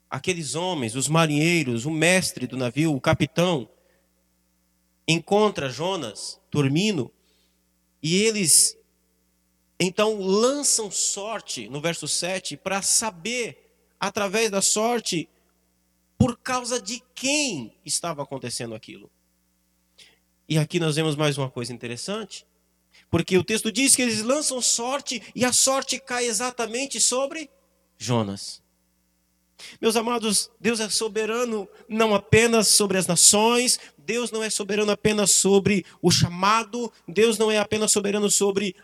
aqueles 0.09 0.53
homens, 0.53 0.95
os 0.95 1.07
marinheiros, 1.07 1.85
o 1.85 1.91
mestre 1.91 2.45
do 2.45 2.57
navio, 2.57 2.93
o 2.93 3.01
capitão, 3.01 3.67
encontra 5.07 5.69
Jonas 5.69 6.39
dormindo 6.51 7.11
e 8.05 8.21
eles 8.21 8.77
então 9.79 10.21
lançam 10.21 10.91
sorte, 10.91 11.67
no 11.67 11.81
verso 11.81 12.07
7, 12.07 12.55
para 12.55 12.83
saber, 12.83 13.73
através 13.99 14.51
da 14.51 14.61
sorte, 14.61 15.27
por 16.15 16.37
causa 16.37 16.79
de 16.79 17.01
quem 17.15 17.75
estava 17.83 18.21
acontecendo 18.21 18.75
aquilo. 18.75 19.09
E 20.47 20.55
aqui 20.59 20.79
nós 20.79 20.95
vemos 20.95 21.15
mais 21.15 21.35
uma 21.35 21.49
coisa 21.49 21.73
interessante, 21.73 22.45
porque 23.09 23.39
o 23.39 23.43
texto 23.43 23.71
diz 23.71 23.95
que 23.95 24.03
eles 24.03 24.21
lançam 24.21 24.61
sorte 24.61 25.19
e 25.33 25.43
a 25.43 25.51
sorte 25.51 25.99
cai 25.99 26.27
exatamente 26.27 27.01
sobre 27.01 27.49
Jonas. 27.97 28.61
Meus 29.81 29.95
amados, 29.95 30.51
Deus 30.59 30.79
é 30.79 30.89
soberano 30.89 31.67
não 31.87 32.13
apenas 32.13 32.67
sobre 32.67 32.99
as 32.99 33.07
nações, 33.07 33.79
Deus 34.05 34.31
não 34.31 34.43
é 34.43 34.49
soberano 34.49 34.91
apenas 34.91 35.31
sobre 35.31 35.85
o 36.01 36.11
chamado, 36.11 36.91
Deus 37.07 37.37
não 37.37 37.49
é 37.49 37.57
apenas 37.57 37.91
soberano 37.91 38.29
sobre 38.29 38.75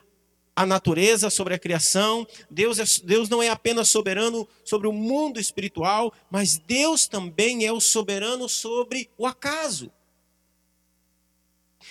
a 0.56 0.66
natureza, 0.66 1.30
sobre 1.30 1.54
a 1.54 1.60
criação, 1.60 2.28
Deus, 2.50 2.80
é, 2.80 2.84
Deus 3.04 3.30
não 3.30 3.42
é 3.42 3.50
apenas 3.50 3.90
soberano 3.90 4.48
sobre 4.66 4.88
o 4.88 4.92
mundo 4.92 5.40
espiritual, 5.40 6.12
mas 6.30 6.58
Deus 6.58 7.08
também 7.08 7.66
é 7.66 7.72
o 7.72 7.80
soberano 7.80 8.50
sobre 8.50 9.10
o 9.18 9.26
acaso. 9.26 9.92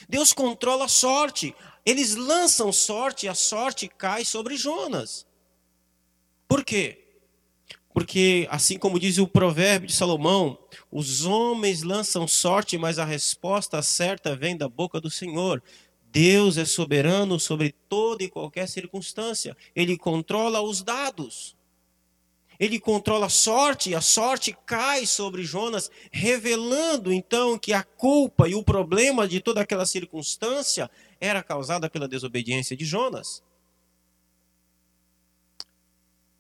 Deus 0.09 0.33
controla 0.33 0.85
a 0.85 0.89
sorte. 0.89 1.55
Eles 1.85 2.15
lançam 2.15 2.73
sorte 2.73 3.27
e 3.27 3.29
a 3.29 3.35
sorte 3.35 3.89
cai 3.89 4.25
sobre 4.25 4.57
Jonas. 4.57 5.27
Por 6.47 6.65
quê? 6.65 7.00
Porque, 7.93 8.47
assim 8.51 8.79
como 8.79 9.01
diz 9.01 9.19
o 9.19 9.27
provérbio 9.27 9.89
de 9.89 9.95
Salomão, 9.95 10.59
os 10.91 11.25
homens 11.25 11.83
lançam 11.83 12.27
sorte, 12.29 12.79
mas 12.79 12.99
a 12.99 13.05
resposta 13.05 13.83
certa 13.83 14.37
vem 14.37 14.57
da 14.57 14.69
boca 14.69 15.01
do 15.01 15.11
Senhor. 15.11 15.63
Deus 16.13 16.57
é 16.57 16.65
soberano 16.65 17.39
sobre 17.39 17.75
toda 17.89 18.23
e 18.23 18.29
qualquer 18.29 18.69
circunstância. 18.69 19.57
Ele 19.75 19.97
controla 19.97 20.61
os 20.61 20.83
dados 20.83 21.57
ele 22.61 22.79
controla 22.79 23.25
a 23.25 23.31
sorte, 23.31 23.89
e 23.89 23.95
a 23.95 24.03
sorte 24.03 24.55
cai 24.67 25.07
sobre 25.07 25.43
Jonas, 25.43 25.91
revelando 26.13 27.11
então 27.11 27.59
que 27.59 27.73
a 27.73 27.83
culpa 27.83 28.47
e 28.47 28.55
o 28.55 28.63
problema 28.63 29.27
de 29.27 29.41
toda 29.41 29.63
aquela 29.63 29.87
circunstância 29.87 30.91
era 31.19 31.43
causada 31.43 31.89
pela 31.89 32.07
desobediência 32.07 32.77
de 32.77 32.85
Jonas. 32.85 33.43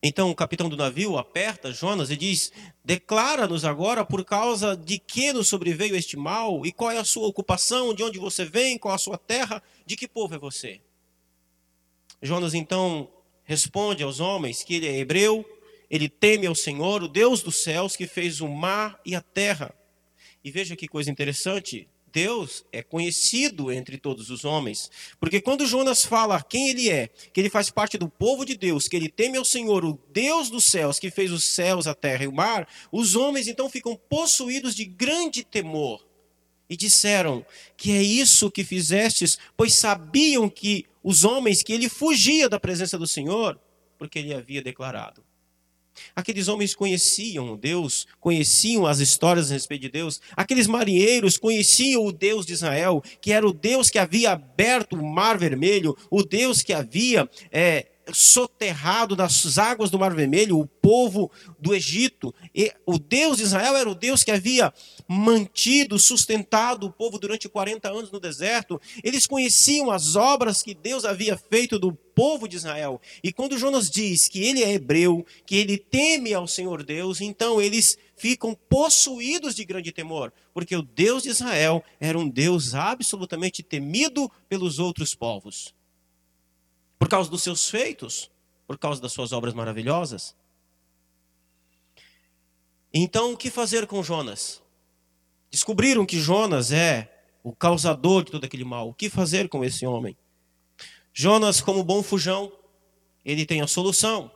Então 0.02 0.30
o 0.30 0.34
capitão 0.34 0.68
do 0.68 0.76
navio 0.76 1.18
aperta 1.18 1.72
Jonas 1.72 2.10
e 2.10 2.16
diz: 2.16 2.52
Declara-nos 2.82 3.64
agora 3.64 4.04
por 4.04 4.24
causa 4.24 4.74
de 4.76 4.98
que 4.98 5.32
nos 5.32 5.48
sobreveio 5.48 5.94
este 5.94 6.16
mal, 6.16 6.64
e 6.64 6.72
qual 6.72 6.90
é 6.90 6.98
a 6.98 7.04
sua 7.04 7.26
ocupação, 7.26 7.92
de 7.94 8.02
onde 8.02 8.18
você 8.18 8.44
vem, 8.44 8.78
qual 8.78 8.94
a 8.94 8.98
sua 8.98 9.18
terra, 9.18 9.62
de 9.84 9.96
que 9.96 10.08
povo 10.08 10.34
é 10.34 10.38
você? 10.38 10.80
Jonas 12.22 12.54
então 12.54 13.10
responde 13.44 14.02
aos 14.02 14.20
homens 14.20 14.62
que 14.62 14.74
ele 14.74 14.86
é 14.86 14.98
hebreu, 14.98 15.44
ele 15.90 16.08
teme 16.08 16.46
ao 16.46 16.54
Senhor, 16.54 17.02
o 17.02 17.08
Deus 17.08 17.42
dos 17.42 17.56
céus, 17.56 17.96
que 17.96 18.06
fez 18.06 18.40
o 18.40 18.48
mar 18.48 18.98
e 19.04 19.14
a 19.14 19.20
terra. 19.20 19.74
E 20.42 20.50
veja 20.50 20.76
que 20.76 20.88
coisa 20.88 21.10
interessante. 21.10 21.88
Deus 22.12 22.64
é 22.72 22.82
conhecido 22.82 23.70
entre 23.70 23.96
todos 23.98 24.30
os 24.30 24.44
homens. 24.44 24.90
Porque 25.18 25.40
quando 25.40 25.66
Jonas 25.66 26.04
fala 26.04 26.42
quem 26.42 26.70
ele 26.70 26.90
é, 26.90 27.08
que 27.32 27.40
ele 27.40 27.50
faz 27.50 27.70
parte 27.70 27.96
do 27.96 28.08
povo 28.08 28.44
de 28.44 28.56
Deus, 28.56 28.88
que 28.88 28.96
ele 28.96 29.08
teme 29.08 29.36
ao 29.36 29.44
Senhor, 29.44 29.84
o 29.84 29.98
Deus 30.12 30.50
dos 30.50 30.64
céus, 30.64 30.98
que 30.98 31.10
fez 31.10 31.30
os 31.30 31.44
céus, 31.44 31.86
a 31.86 31.94
terra 31.94 32.24
e 32.24 32.28
o 32.28 32.32
mar, 32.32 32.68
os 32.90 33.16
homens 33.16 33.48
então 33.48 33.68
ficam 33.70 33.96
possuídos 34.08 34.74
de 34.74 34.84
grande 34.84 35.44
temor. 35.44 36.06
E 36.68 36.76
disseram: 36.76 37.44
Que 37.76 37.92
é 37.92 38.02
isso 38.02 38.50
que 38.50 38.62
fizestes? 38.62 39.38
Pois 39.56 39.74
sabiam 39.74 40.48
que 40.48 40.86
os 41.02 41.24
homens 41.24 41.62
que 41.62 41.72
ele 41.72 41.88
fugia 41.88 42.48
da 42.48 42.60
presença 42.60 42.96
do 42.96 43.06
Senhor, 43.06 43.58
porque 43.98 44.20
ele 44.20 44.32
havia 44.32 44.62
declarado: 44.62 45.24
Aqueles 46.14 46.48
homens 46.48 46.74
conheciam 46.74 47.56
Deus, 47.56 48.06
conheciam 48.18 48.86
as 48.86 49.00
histórias 49.00 49.50
a 49.50 49.54
respeito 49.54 49.82
de 49.82 49.90
Deus. 49.90 50.20
Aqueles 50.36 50.66
marinheiros 50.66 51.36
conheciam 51.36 52.04
o 52.04 52.12
Deus 52.12 52.46
de 52.46 52.52
Israel, 52.52 53.02
que 53.20 53.32
era 53.32 53.46
o 53.46 53.52
Deus 53.52 53.90
que 53.90 53.98
havia 53.98 54.32
aberto 54.32 54.96
o 54.96 55.04
mar 55.04 55.38
vermelho, 55.38 55.96
o 56.10 56.22
Deus 56.22 56.62
que 56.62 56.72
havia 56.72 57.28
é, 57.52 57.86
soterrado 58.12 59.16
nas 59.16 59.58
águas 59.58 59.90
do 59.90 59.98
Mar 59.98 60.14
Vermelho 60.14 60.58
o 60.58 60.66
povo 60.66 61.30
do 61.58 61.74
Egito. 61.74 62.34
E 62.54 62.72
o 62.86 62.98
Deus 62.98 63.38
de 63.38 63.44
Israel 63.44 63.76
era 63.76 63.90
o 63.90 63.94
Deus 63.94 64.22
que 64.22 64.30
havia 64.30 64.72
mantido, 65.08 65.98
sustentado 65.98 66.86
o 66.86 66.92
povo 66.92 67.18
durante 67.18 67.48
40 67.48 67.88
anos 67.88 68.10
no 68.10 68.20
deserto. 68.20 68.80
Eles 69.02 69.26
conheciam 69.26 69.90
as 69.90 70.16
obras 70.16 70.62
que 70.62 70.74
Deus 70.74 71.04
havia 71.04 71.36
feito 71.36 71.78
do 71.78 71.92
povo 71.92 72.46
de 72.46 72.56
Israel. 72.56 73.00
E 73.22 73.32
quando 73.32 73.58
Jonas 73.58 73.90
diz 73.90 74.28
que 74.28 74.44
ele 74.44 74.62
é 74.62 74.72
hebreu, 74.72 75.24
que 75.46 75.56
ele 75.56 75.78
teme 75.78 76.34
ao 76.34 76.46
Senhor 76.46 76.82
Deus, 76.82 77.20
então 77.20 77.60
eles 77.60 77.96
ficam 78.16 78.54
possuídos 78.68 79.54
de 79.54 79.64
grande 79.64 79.90
temor, 79.92 80.32
porque 80.52 80.76
o 80.76 80.82
Deus 80.82 81.22
de 81.22 81.30
Israel 81.30 81.82
era 81.98 82.18
um 82.18 82.28
Deus 82.28 82.74
absolutamente 82.74 83.62
temido 83.62 84.30
pelos 84.48 84.78
outros 84.78 85.14
povos 85.14 85.74
por 87.00 87.08
causa 87.08 87.30
dos 87.30 87.42
seus 87.42 87.70
feitos, 87.70 88.30
por 88.66 88.76
causa 88.76 89.00
das 89.00 89.10
suas 89.10 89.32
obras 89.32 89.54
maravilhosas. 89.54 90.36
Então, 92.92 93.32
o 93.32 93.38
que 93.38 93.50
fazer 93.50 93.86
com 93.86 94.02
Jonas? 94.02 94.62
Descobriram 95.50 96.04
que 96.04 96.20
Jonas 96.20 96.70
é 96.70 97.10
o 97.42 97.56
causador 97.56 98.22
de 98.22 98.32
todo 98.32 98.44
aquele 98.44 98.64
mal. 98.64 98.90
O 98.90 98.92
que 98.92 99.08
fazer 99.08 99.48
com 99.48 99.64
esse 99.64 99.86
homem? 99.86 100.14
Jonas, 101.10 101.62
como 101.62 101.82
bom 101.82 102.02
fujão, 102.02 102.52
ele 103.24 103.46
tem 103.46 103.62
a 103.62 103.66
solução. 103.66 104.30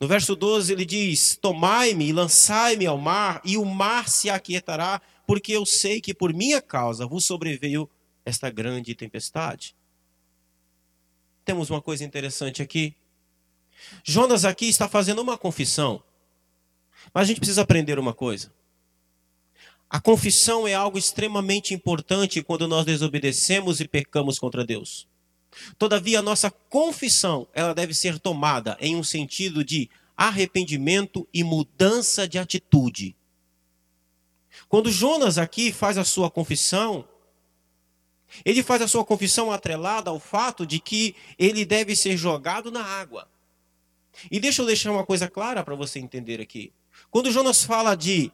No 0.00 0.08
verso 0.08 0.34
12 0.34 0.72
ele 0.72 0.86
diz: 0.86 1.36
Tomai-me 1.36 2.06
e 2.06 2.12
lançai-me 2.14 2.86
ao 2.86 2.96
mar, 2.96 3.42
e 3.44 3.58
o 3.58 3.64
mar 3.64 4.08
se 4.08 4.30
aquietará, 4.30 5.02
porque 5.26 5.52
eu 5.52 5.66
sei 5.66 6.00
que 6.00 6.14
por 6.14 6.32
minha 6.32 6.62
causa 6.62 7.06
vos 7.06 7.26
sobreveio 7.26 7.90
esta 8.24 8.48
grande 8.48 8.94
tempestade 8.94 9.76
temos 11.44 11.70
uma 11.70 11.80
coisa 11.80 12.04
interessante 12.04 12.62
aqui. 12.62 12.94
Jonas 14.02 14.44
aqui 14.44 14.66
está 14.66 14.88
fazendo 14.88 15.20
uma 15.20 15.36
confissão. 15.36 16.02
Mas 17.12 17.24
a 17.24 17.26
gente 17.26 17.38
precisa 17.38 17.62
aprender 17.62 17.98
uma 17.98 18.14
coisa. 18.14 18.52
A 19.90 20.00
confissão 20.00 20.66
é 20.66 20.74
algo 20.74 20.98
extremamente 20.98 21.74
importante 21.74 22.42
quando 22.42 22.66
nós 22.66 22.84
desobedecemos 22.84 23.80
e 23.80 23.86
pecamos 23.86 24.38
contra 24.38 24.64
Deus. 24.64 25.06
Todavia, 25.78 26.18
a 26.18 26.22
nossa 26.22 26.50
confissão, 26.50 27.46
ela 27.52 27.74
deve 27.74 27.94
ser 27.94 28.18
tomada 28.18 28.76
em 28.80 28.96
um 28.96 29.04
sentido 29.04 29.62
de 29.62 29.88
arrependimento 30.16 31.28
e 31.32 31.44
mudança 31.44 32.26
de 32.26 32.38
atitude. 32.38 33.14
Quando 34.68 34.90
Jonas 34.90 35.38
aqui 35.38 35.72
faz 35.72 35.98
a 35.98 36.04
sua 36.04 36.30
confissão, 36.30 37.06
ele 38.44 38.62
faz 38.62 38.82
a 38.82 38.88
sua 38.88 39.04
confissão 39.04 39.52
atrelada 39.52 40.10
ao 40.10 40.18
fato 40.18 40.66
de 40.66 40.80
que 40.80 41.14
ele 41.38 41.64
deve 41.64 41.94
ser 41.94 42.16
jogado 42.16 42.70
na 42.70 42.84
água. 42.84 43.28
E 44.30 44.40
deixa 44.40 44.62
eu 44.62 44.66
deixar 44.66 44.90
uma 44.90 45.04
coisa 45.04 45.28
clara 45.28 45.62
para 45.62 45.74
você 45.74 45.98
entender 45.98 46.40
aqui. 46.40 46.72
Quando 47.10 47.30
Jonas 47.30 47.64
fala 47.64 47.94
de 47.94 48.32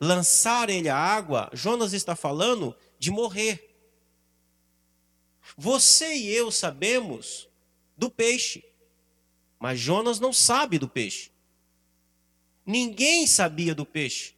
lançar 0.00 0.68
ele 0.68 0.88
à 0.88 0.96
água, 0.96 1.48
Jonas 1.52 1.92
está 1.92 2.14
falando 2.14 2.76
de 2.98 3.10
morrer. 3.10 3.70
Você 5.56 6.14
e 6.14 6.28
eu 6.28 6.50
sabemos 6.50 7.48
do 7.96 8.10
peixe, 8.10 8.64
mas 9.58 9.78
Jonas 9.78 10.18
não 10.18 10.32
sabe 10.32 10.78
do 10.78 10.88
peixe. 10.88 11.30
Ninguém 12.66 13.26
sabia 13.26 13.74
do 13.74 13.84
peixe. 13.84 14.34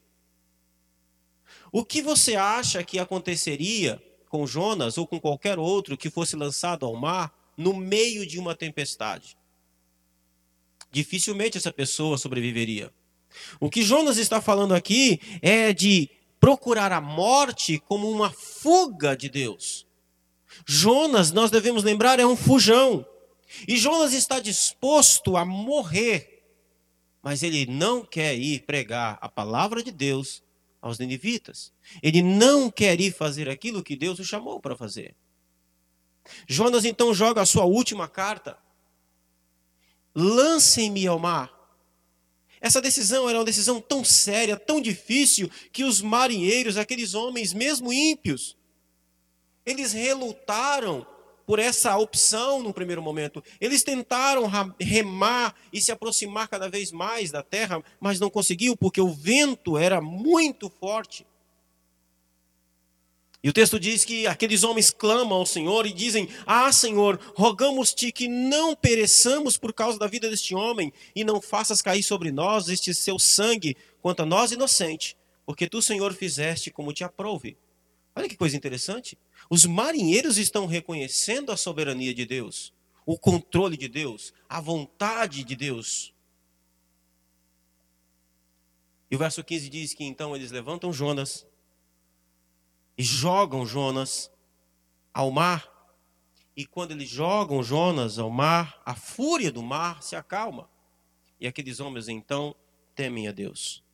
O 1.73 1.85
que 1.85 2.03
você 2.03 2.37
acha 2.37 2.83
que 2.83 2.99
aconteceria 2.99 4.03
com 4.37 4.47
Jonas 4.47 4.99
ou 4.99 5.07
com 5.07 5.19
qualquer 5.19 5.59
outro 5.59 5.97
que 5.97 6.11
fosse 6.11 6.37
lançado 6.37 6.85
ao 6.85 6.95
mar 6.95 7.33
no 7.57 7.73
meio 7.73 8.27
de 8.27 8.39
uma 8.39 8.55
tempestade? 8.55 9.35
Dificilmente 10.91 11.57
essa 11.57 11.73
pessoa 11.73 12.19
sobreviveria. 12.19 12.93
O 13.59 13.71
que 13.71 13.83
Jonas 13.83 14.19
está 14.19 14.39
falando 14.43 14.75
aqui 14.75 15.19
é 15.41 15.73
de 15.73 16.11
procurar 16.39 16.93
a 16.93 17.01
morte 17.01 17.79
como 17.79 18.11
uma 18.11 18.31
fuga 18.31 19.17
de 19.17 19.31
Deus. 19.31 19.87
Jonas, 20.67 21.33
nós 21.33 21.51
devemos 21.51 21.83
lembrar, 21.83 22.21
é 22.21 22.27
um 22.27 22.37
fujão. 22.37 23.07
E 23.67 23.79
Jonas 23.79 24.13
está 24.13 24.39
disposto 24.39 25.35
a 25.35 25.47
morrer, 25.47 26.45
mas 27.23 27.43
ele 27.43 27.65
não 27.65 28.05
quer 28.05 28.35
ir 28.35 28.67
pregar 28.67 29.17
a 29.23 29.31
palavra 29.31 29.83
de 29.83 29.91
Deus 29.91 30.43
aos 30.81 30.99
ninivitas. 30.99 31.73
Ele 32.03 32.23
não 32.23 32.71
quer 32.71 33.01
ir 33.01 33.13
fazer 33.13 33.49
aquilo 33.49 33.83
que 33.83 33.97
Deus 33.97 34.19
o 34.19 34.25
chamou 34.25 34.61
para 34.61 34.77
fazer. 34.77 35.15
Jonas 36.47 36.85
então 36.85 37.15
joga 37.15 37.41
a 37.41 37.47
sua 37.47 37.65
última 37.65 38.09
carta. 38.09 38.59
Lancem-me 40.15 41.07
ao 41.07 41.19
mar. 41.19 41.53
Essa 42.61 42.81
decisão 42.81 43.29
era 43.29 43.39
uma 43.39 43.45
decisão 43.45 43.81
tão 43.81 44.05
séria, 44.05 44.57
tão 44.57 44.81
difícil, 44.81 45.51
que 45.73 45.85
os 45.85 46.01
marinheiros, 46.01 46.77
aqueles 46.77 47.15
homens 47.15 47.53
mesmo 47.53 47.93
ímpios, 47.93 48.57
eles 49.65 49.93
relutaram 49.93 51.07
por 51.47 51.61
essa 51.61 51.97
opção 51.97 52.61
no 52.63 52.75
primeiro 52.75 53.01
momento. 53.01 53.43
Eles 53.61 53.85
tentaram 53.85 54.51
remar 54.81 55.55
e 55.73 55.81
se 55.81 55.93
aproximar 55.93 56.49
cada 56.49 56.69
vez 56.69 56.91
mais 56.91 57.31
da 57.31 57.43
terra, 57.43 57.83
mas 58.01 58.19
não 58.19 58.29
conseguiu 58.29 58.77
porque 58.77 59.01
o 59.01 59.13
vento 59.13 59.79
era 59.79 60.01
muito 60.01 60.69
forte. 60.69 61.25
E 63.47 63.49
o 63.49 63.53
texto 63.53 63.79
diz 63.79 64.05
que 64.05 64.27
aqueles 64.27 64.65
homens 64.65 64.91
clamam 64.91 65.39
ao 65.39 65.47
Senhor 65.47 65.87
e 65.87 65.93
dizem: 65.93 66.29
Ah, 66.45 66.73
Senhor, 66.73 67.21
rogamos-te 67.37 68.11
que 68.11 68.27
não 68.27 68.75
pereçamos 68.75 69.57
por 69.57 69.73
causa 69.73 69.97
da 70.01 70.09
vida 70.09 70.29
deste 70.29 70.53
homem 70.53 70.93
e 71.15 71.23
não 71.23 71.41
faças 71.41 71.81
cair 71.81 72.03
sobre 72.03 72.33
nós 72.33 72.69
este 72.69 72.93
seu 72.93 73.21
sangue 73.21 73.77
quanto 74.03 74.23
a 74.23 74.27
nós 74.27 74.51
inocente, 74.51 75.17
porque 75.45 75.69
tu, 75.69 75.81
Senhor, 75.81 76.13
fizeste 76.13 76.73
como 76.73 76.93
te 76.93 77.05
aprouve. 77.05 77.57
Olha 78.17 78.29
que 78.29 78.37
coisa 78.37 78.57
interessante. 78.57 79.17
Os 79.49 79.65
marinheiros 79.65 80.39
estão 80.39 80.67
reconhecendo 80.67 81.53
a 81.53 81.57
soberania 81.57 82.13
de 82.13 82.27
Deus, 82.27 82.73
o 83.05 83.19
controle 83.19 83.77
de 83.77 83.89
Deus, 83.89 84.33
a 84.49 84.61
vontade 84.61 85.45
de 85.45 85.55
Deus. 85.55 86.13
E 89.11 89.15
o 89.15 89.19
verso 89.19 89.45
15 89.45 89.69
diz 89.71 89.95
que 89.95 90.05
então 90.05 90.35
eles 90.35 90.51
levantam 90.51 90.93
Jonas 90.93 91.47
e 92.99 93.03
jogam 93.03 93.65
Jonas 93.65 94.31
ao 95.15 95.31
mar. 95.31 95.73
E 96.57 96.67
quando 96.67 96.93
eles 96.93 97.09
jogam 97.09 97.63
Jonas 97.63 98.19
ao 98.19 98.31
mar, 98.31 98.83
a 98.85 98.95
fúria 98.95 99.53
do 99.53 99.63
mar 99.63 100.03
se 100.03 100.17
acalma. 100.17 100.69
E 101.39 101.47
aqueles 101.47 101.81
homens 101.81 102.09
então 102.09 102.57
temem 102.95 103.29
a 103.29 103.33
Deus. 103.33 103.85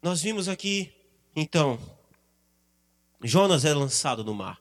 Nós 0.00 0.22
vimos 0.22 0.48
aqui, 0.48 0.94
então, 1.34 1.78
Jonas 3.26 3.64
é 3.64 3.72
lançado 3.72 4.22
no 4.22 4.34
mar. 4.34 4.60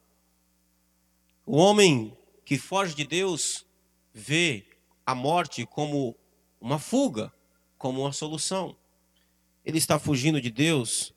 O 1.46 1.58
homem 1.58 2.16
que 2.46 2.58
foge 2.58 2.96
de 2.96 3.04
Deus 3.06 3.66
vê 4.14 4.66
a 5.06 5.14
morte 5.14 5.66
como 5.66 6.16
uma 6.62 6.80
fuga, 6.80 7.34
como 7.78 8.04
uma 8.04 8.14
solução. 8.14 8.74
Ele 9.66 9.78
está 9.78 10.00
fugindo 10.00 10.40
de 10.40 10.50
Deus. 10.50 11.14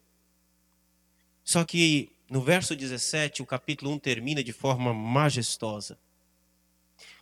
Só 1.45 1.65
que 1.65 2.11
no 2.29 2.41
verso 2.41 2.75
17, 2.75 3.43
o 3.43 3.47
capítulo 3.47 3.93
1 3.93 4.01
termina 4.01 4.43
de 4.43 4.53
forma 4.53 4.93
majestosa. 4.93 5.97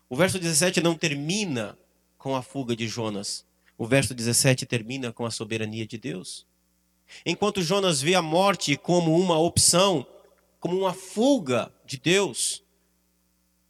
O 0.09 0.17
verso 0.17 0.39
17 0.39 0.81
não 0.81 0.97
termina 0.97 1.79
com 2.17 2.35
a 2.35 2.41
fuga 2.41 2.75
de 2.75 2.89
Jonas. 2.89 3.45
O 3.77 3.87
verso 3.87 4.15
17 4.15 4.65
termina 4.65 5.13
com 5.13 5.27
a 5.27 5.31
soberania 5.31 5.87
de 5.87 5.99
Deus. 5.99 6.47
Enquanto 7.27 7.61
Jonas 7.61 8.01
vê 8.01 8.15
a 8.15 8.23
morte 8.23 8.75
como 8.79 9.21
uma 9.21 9.37
opção, 9.37 10.07
como 10.65 10.79
uma 10.79 10.95
fuga 10.95 11.71
de 11.85 11.99
Deus. 11.99 12.65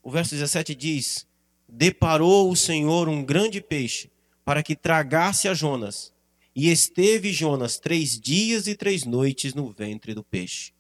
O 0.00 0.12
verso 0.12 0.30
17 0.30 0.76
diz: 0.76 1.26
Deparou 1.68 2.48
o 2.48 2.54
Senhor 2.54 3.08
um 3.08 3.24
grande 3.24 3.60
peixe 3.60 4.12
para 4.44 4.62
que 4.62 4.76
tragasse 4.76 5.48
a 5.48 5.54
Jonas, 5.54 6.12
e 6.54 6.70
esteve 6.70 7.32
Jonas 7.32 7.80
três 7.80 8.16
dias 8.16 8.68
e 8.68 8.76
três 8.76 9.02
noites 9.04 9.54
no 9.54 9.72
ventre 9.72 10.14
do 10.14 10.22
peixe. 10.22 10.72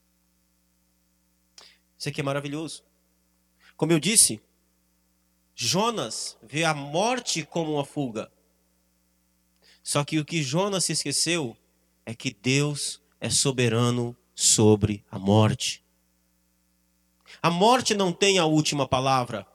Isso 1.98 2.08
aqui 2.08 2.20
é 2.20 2.24
maravilhoso. 2.24 2.84
Como 3.76 3.90
eu 3.90 3.98
disse, 3.98 4.40
Jonas 5.52 6.38
vê 6.40 6.62
a 6.62 6.74
morte 6.74 7.44
como 7.44 7.72
uma 7.72 7.84
fuga. 7.84 8.30
Só 9.82 10.04
que 10.04 10.20
o 10.20 10.24
que 10.24 10.44
Jonas 10.44 10.84
se 10.84 10.92
esqueceu 10.92 11.56
é 12.06 12.14
que 12.14 12.32
Deus 12.32 13.02
é 13.20 13.28
soberano 13.28 14.16
sobre 14.32 15.04
a 15.10 15.18
morte. 15.18 15.83
A 17.44 17.50
morte 17.50 17.92
não 17.92 18.10
tem 18.10 18.38
a 18.38 18.46
última 18.46 18.88
palavra. 18.88 19.46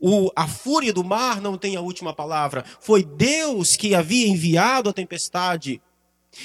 O, 0.00 0.32
a 0.34 0.48
fúria 0.48 0.90
do 0.90 1.04
mar 1.04 1.38
não 1.38 1.58
tem 1.58 1.76
a 1.76 1.82
última 1.82 2.14
palavra. 2.14 2.64
Foi 2.80 3.04
Deus 3.04 3.76
que 3.76 3.94
havia 3.94 4.26
enviado 4.26 4.88
a 4.88 4.92
tempestade. 4.94 5.82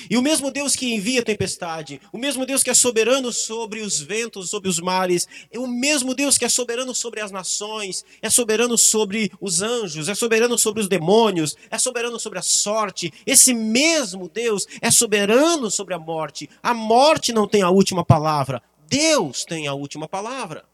E 0.10 0.18
o 0.18 0.22
mesmo 0.22 0.52
Deus 0.52 0.76
que 0.76 0.94
envia 0.94 1.22
a 1.22 1.24
tempestade, 1.24 2.02
o 2.12 2.18
mesmo 2.18 2.46
Deus 2.46 2.62
que 2.62 2.70
é 2.70 2.74
soberano 2.74 3.32
sobre 3.32 3.80
os 3.80 4.02
ventos, 4.02 4.50
sobre 4.50 4.68
os 4.68 4.82
mares, 4.82 5.30
é 5.50 5.58
o 5.58 5.66
mesmo 5.66 6.14
Deus 6.14 6.38
que 6.38 6.44
é 6.44 6.50
soberano 6.50 6.94
sobre 6.94 7.22
as 7.22 7.32
nações, 7.32 8.04
é 8.22 8.30
soberano 8.30 8.78
sobre 8.78 9.32
os 9.40 9.62
anjos, 9.62 10.10
é 10.10 10.14
soberano 10.14 10.58
sobre 10.58 10.82
os 10.82 10.90
demônios, 10.90 11.56
é 11.70 11.78
soberano 11.78 12.20
sobre 12.20 12.38
a 12.38 12.42
sorte. 12.42 13.14
Esse 13.26 13.54
mesmo 13.54 14.28
Deus 14.28 14.68
é 14.82 14.92
soberano 14.92 15.72
sobre 15.72 15.94
a 15.94 16.00
morte. 16.00 16.50
A 16.62 16.74
morte 16.74 17.32
não 17.32 17.48
tem 17.48 17.62
a 17.62 17.70
última 17.70 18.04
palavra. 18.04 18.62
Deus 18.92 19.46
tem 19.46 19.68
a 19.68 19.74
última 19.74 20.06
palavra. 20.06 20.66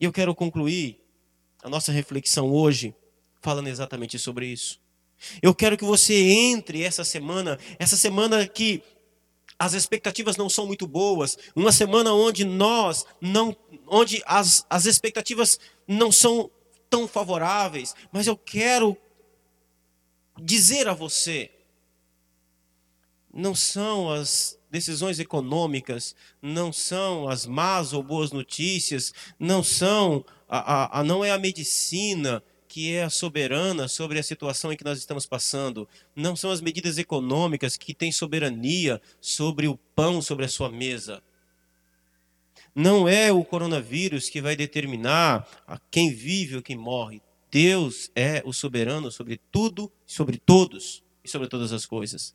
E 0.00 0.04
eu 0.04 0.12
quero 0.12 0.34
concluir 0.34 1.00
a 1.62 1.68
nossa 1.68 1.92
reflexão 1.92 2.50
hoje 2.50 2.92
falando 3.40 3.68
exatamente 3.68 4.18
sobre 4.18 4.48
isso. 4.48 4.80
Eu 5.40 5.54
quero 5.54 5.76
que 5.76 5.84
você 5.84 6.12
entre 6.12 6.82
essa 6.82 7.04
semana, 7.04 7.56
essa 7.78 7.96
semana 7.96 8.48
que 8.48 8.82
as 9.56 9.74
expectativas 9.74 10.36
não 10.36 10.50
são 10.50 10.66
muito 10.66 10.88
boas, 10.88 11.38
uma 11.54 11.70
semana 11.70 12.12
onde 12.12 12.44
nós 12.44 13.06
não, 13.20 13.56
onde 13.86 14.20
as, 14.26 14.66
as 14.68 14.86
expectativas 14.86 15.60
não 15.86 16.10
são 16.10 16.50
tão 16.90 17.06
favoráveis, 17.06 17.94
mas 18.10 18.26
eu 18.26 18.36
quero 18.36 18.96
dizer 20.42 20.88
a 20.88 20.94
você, 20.94 21.50
não 23.32 23.54
são 23.54 24.10
as 24.10 24.58
decisões 24.76 25.18
econômicas, 25.18 26.14
não 26.42 26.70
são 26.70 27.28
as 27.28 27.46
más 27.46 27.94
ou 27.94 28.02
boas 28.02 28.30
notícias, 28.30 29.14
não 29.38 29.62
são 29.62 30.22
a, 30.46 30.58
a, 30.58 31.00
a, 31.00 31.04
não 31.04 31.24
é 31.24 31.30
a 31.30 31.38
medicina 31.38 32.42
que 32.68 32.92
é 32.92 33.04
a 33.04 33.10
soberana 33.10 33.88
sobre 33.88 34.18
a 34.18 34.22
situação 34.22 34.70
em 34.70 34.76
que 34.76 34.84
nós 34.84 34.98
estamos 34.98 35.24
passando, 35.24 35.88
não 36.14 36.36
são 36.36 36.50
as 36.50 36.60
medidas 36.60 36.98
econômicas 36.98 37.76
que 37.76 37.94
têm 37.94 38.12
soberania 38.12 39.00
sobre 39.18 39.66
o 39.66 39.78
pão 39.94 40.20
sobre 40.20 40.44
a 40.44 40.48
sua 40.48 40.70
mesa. 40.70 41.22
Não 42.74 43.08
é 43.08 43.32
o 43.32 43.42
coronavírus 43.42 44.28
que 44.28 44.42
vai 44.42 44.54
determinar 44.54 45.48
a 45.66 45.80
quem 45.90 46.12
vive 46.12 46.56
ou 46.56 46.62
quem 46.62 46.76
morre. 46.76 47.22
Deus 47.50 48.10
é 48.14 48.42
o 48.44 48.52
soberano 48.52 49.10
sobre 49.10 49.40
tudo, 49.50 49.90
sobre 50.04 50.36
todos 50.36 51.02
e 51.24 51.28
sobre 51.30 51.48
todas 51.48 51.72
as 51.72 51.86
coisas 51.86 52.34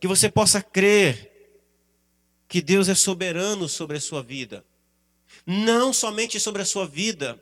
que 0.00 0.06
você 0.06 0.28
possa 0.28 0.62
crer 0.62 1.32
que 2.48 2.62
Deus 2.62 2.88
é 2.88 2.94
soberano 2.94 3.68
sobre 3.68 3.98
a 3.98 4.00
sua 4.00 4.22
vida. 4.22 4.64
Não 5.46 5.92
somente 5.92 6.40
sobre 6.40 6.62
a 6.62 6.64
sua 6.64 6.86
vida. 6.86 7.40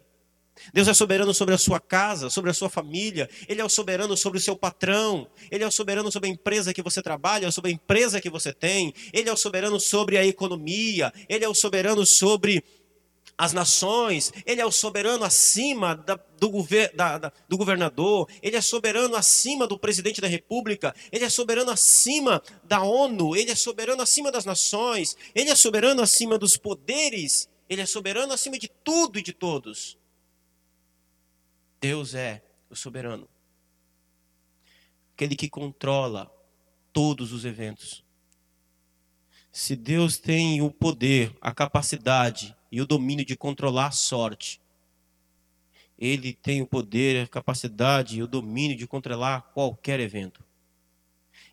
Deus 0.72 0.88
é 0.88 0.94
soberano 0.94 1.32
sobre 1.34 1.54
a 1.54 1.58
sua 1.58 1.78
casa, 1.78 2.30
sobre 2.30 2.50
a 2.50 2.54
sua 2.54 2.68
família. 2.68 3.28
Ele 3.48 3.60
é 3.60 3.64
o 3.64 3.68
soberano 3.68 4.16
sobre 4.16 4.38
o 4.38 4.40
seu 4.40 4.56
patrão. 4.56 5.28
Ele 5.50 5.62
é 5.62 5.66
o 5.66 5.70
soberano 5.70 6.10
sobre 6.10 6.28
a 6.28 6.32
empresa 6.32 6.72
que 6.72 6.82
você 6.82 7.02
trabalha, 7.02 7.50
sobre 7.50 7.70
a 7.70 7.74
empresa 7.74 8.20
que 8.20 8.30
você 8.30 8.52
tem. 8.52 8.92
Ele 9.12 9.28
é 9.28 9.32
o 9.32 9.36
soberano 9.36 9.78
sobre 9.78 10.16
a 10.16 10.26
economia. 10.26 11.12
Ele 11.28 11.44
é 11.44 11.48
o 11.48 11.54
soberano 11.54 12.04
sobre 12.04 12.64
as 13.38 13.52
nações, 13.52 14.32
ele 14.46 14.62
é 14.62 14.66
o 14.66 14.72
soberano 14.72 15.22
acima 15.22 15.94
da, 15.94 16.18
do, 16.38 16.48
gover, 16.48 16.94
da, 16.96 17.18
da, 17.18 17.32
do 17.46 17.58
governador, 17.58 18.30
ele 18.40 18.56
é 18.56 18.62
soberano 18.62 19.14
acima 19.14 19.66
do 19.66 19.78
presidente 19.78 20.22
da 20.22 20.28
república, 20.28 20.94
ele 21.12 21.24
é 21.24 21.28
soberano 21.28 21.70
acima 21.70 22.42
da 22.64 22.82
ONU, 22.82 23.36
ele 23.36 23.50
é 23.50 23.54
soberano 23.54 24.00
acima 24.00 24.32
das 24.32 24.46
nações, 24.46 25.16
ele 25.34 25.50
é 25.50 25.54
soberano 25.54 26.00
acima 26.00 26.38
dos 26.38 26.56
poderes, 26.56 27.46
ele 27.68 27.82
é 27.82 27.86
soberano 27.86 28.32
acima 28.32 28.58
de 28.58 28.68
tudo 28.82 29.18
e 29.18 29.22
de 29.22 29.34
todos. 29.34 29.98
Deus 31.78 32.14
é 32.14 32.42
o 32.70 32.74
soberano, 32.74 33.28
aquele 35.14 35.36
que 35.36 35.50
controla 35.50 36.32
todos 36.90 37.34
os 37.34 37.44
eventos. 37.44 38.02
Se 39.52 39.76
Deus 39.76 40.16
tem 40.16 40.62
o 40.62 40.70
poder, 40.70 41.36
a 41.38 41.52
capacidade 41.52 42.55
e 42.70 42.80
o 42.80 42.86
domínio 42.86 43.24
de 43.24 43.36
controlar 43.36 43.86
a 43.86 43.90
sorte, 43.92 44.60
Ele 45.98 46.32
tem 46.34 46.60
o 46.60 46.66
poder, 46.66 47.24
a 47.24 47.26
capacidade 47.26 48.18
e 48.18 48.22
o 48.22 48.26
domínio 48.26 48.76
de 48.76 48.86
controlar 48.86 49.42
qualquer 49.54 50.00
evento. 50.00 50.44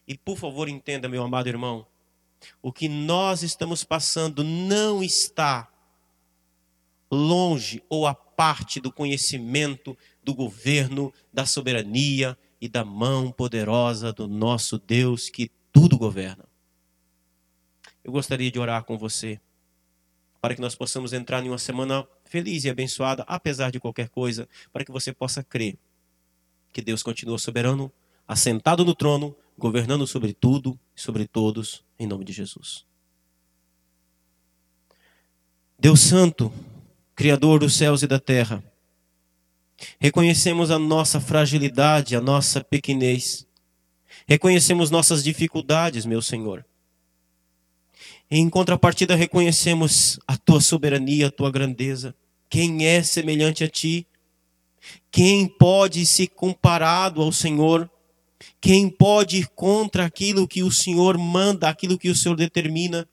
E 0.08 0.18
por 0.18 0.38
favor, 0.38 0.68
entenda, 0.68 1.08
meu 1.08 1.24
amado 1.24 1.48
irmão, 1.48 1.86
o 2.62 2.72
que 2.72 2.90
nós 2.90 3.42
estamos 3.42 3.84
passando 3.84 4.44
não 4.44 5.02
está 5.02 5.70
longe 7.10 7.82
ou 7.88 8.08
a 8.08 8.14
parte 8.14 8.80
do 8.80 8.92
conhecimento 8.92 9.98
do 10.24 10.34
governo, 10.34 11.14
da 11.32 11.46
soberania 11.46 12.38
e 12.60 12.68
da 12.68 12.84
mão 12.84 13.32
poderosa 13.32 14.12
do 14.12 14.28
nosso 14.28 14.78
Deus 14.78 15.30
que 15.30 15.52
tudo 15.72 15.98
governa. 15.98 16.46
Eu 18.04 18.12
gostaria 18.12 18.52
de 18.52 18.60
orar 18.60 18.84
com 18.84 18.98
você 18.98 19.40
para 20.44 20.56
que 20.56 20.60
nós 20.60 20.76
possamos 20.76 21.14
entrar 21.14 21.42
em 21.42 21.48
uma 21.48 21.58
semana 21.58 22.06
feliz 22.26 22.66
e 22.66 22.70
abençoada, 22.70 23.24
apesar 23.28 23.72
de 23.72 23.80
qualquer 23.80 24.10
coisa, 24.10 24.46
para 24.74 24.84
que 24.84 24.92
você 24.92 25.14
possa 25.14 25.42
crer 25.42 25.78
que 26.74 26.82
Deus 26.82 27.02
continua 27.02 27.40
soberano, 27.40 27.90
assentado 28.28 28.84
no 28.84 28.94
trono, 28.94 29.34
governando 29.58 30.06
sobre 30.06 30.34
tudo 30.34 30.78
e 30.94 31.00
sobre 31.00 31.26
todos, 31.26 31.82
em 31.98 32.06
nome 32.06 32.26
de 32.26 32.34
Jesus. 32.34 32.86
Deus 35.80 36.02
Santo, 36.02 36.52
Criador 37.16 37.62
dos 37.62 37.78
céus 37.78 38.04
e 38.04 38.08
da 38.08 38.20
terra, 38.20 38.62
reconhecemos 39.98 40.72
a 40.72 40.78
nossa 40.78 41.22
fragilidade, 41.22 42.18
a 42.18 42.22
nossa 42.22 42.62
pequenez, 42.62 43.48
reconhecemos 44.28 44.92
nossas 44.92 45.24
dificuldades, 45.24 46.06
meu 46.06 46.22
Senhor 46.22 46.66
em 48.36 48.50
contrapartida, 48.50 49.16
reconhecemos 49.16 50.20
a 50.28 50.36
tua 50.36 50.60
soberania, 50.60 51.28
a 51.28 51.32
tua 51.32 51.52
grandeza. 51.52 52.16
Quem 52.50 52.88
é 52.88 53.04
semelhante 53.04 53.64
a 53.64 53.68
ti? 53.68 54.08
Quem 55.12 55.48
pode 55.48 56.04
se 56.04 56.26
comparado 56.26 57.22
ao 57.22 57.32
Senhor? 57.32 57.88
Quem 58.60 58.90
pode 58.90 59.38
ir 59.38 59.48
contra 59.50 60.06
aquilo 60.06 60.48
que 60.48 60.64
o 60.64 60.72
Senhor 60.72 61.16
manda, 61.16 61.70
aquilo 61.70 61.96
que 61.98 62.10
o 62.10 62.16
Senhor 62.16 62.36
determina? 62.36 63.08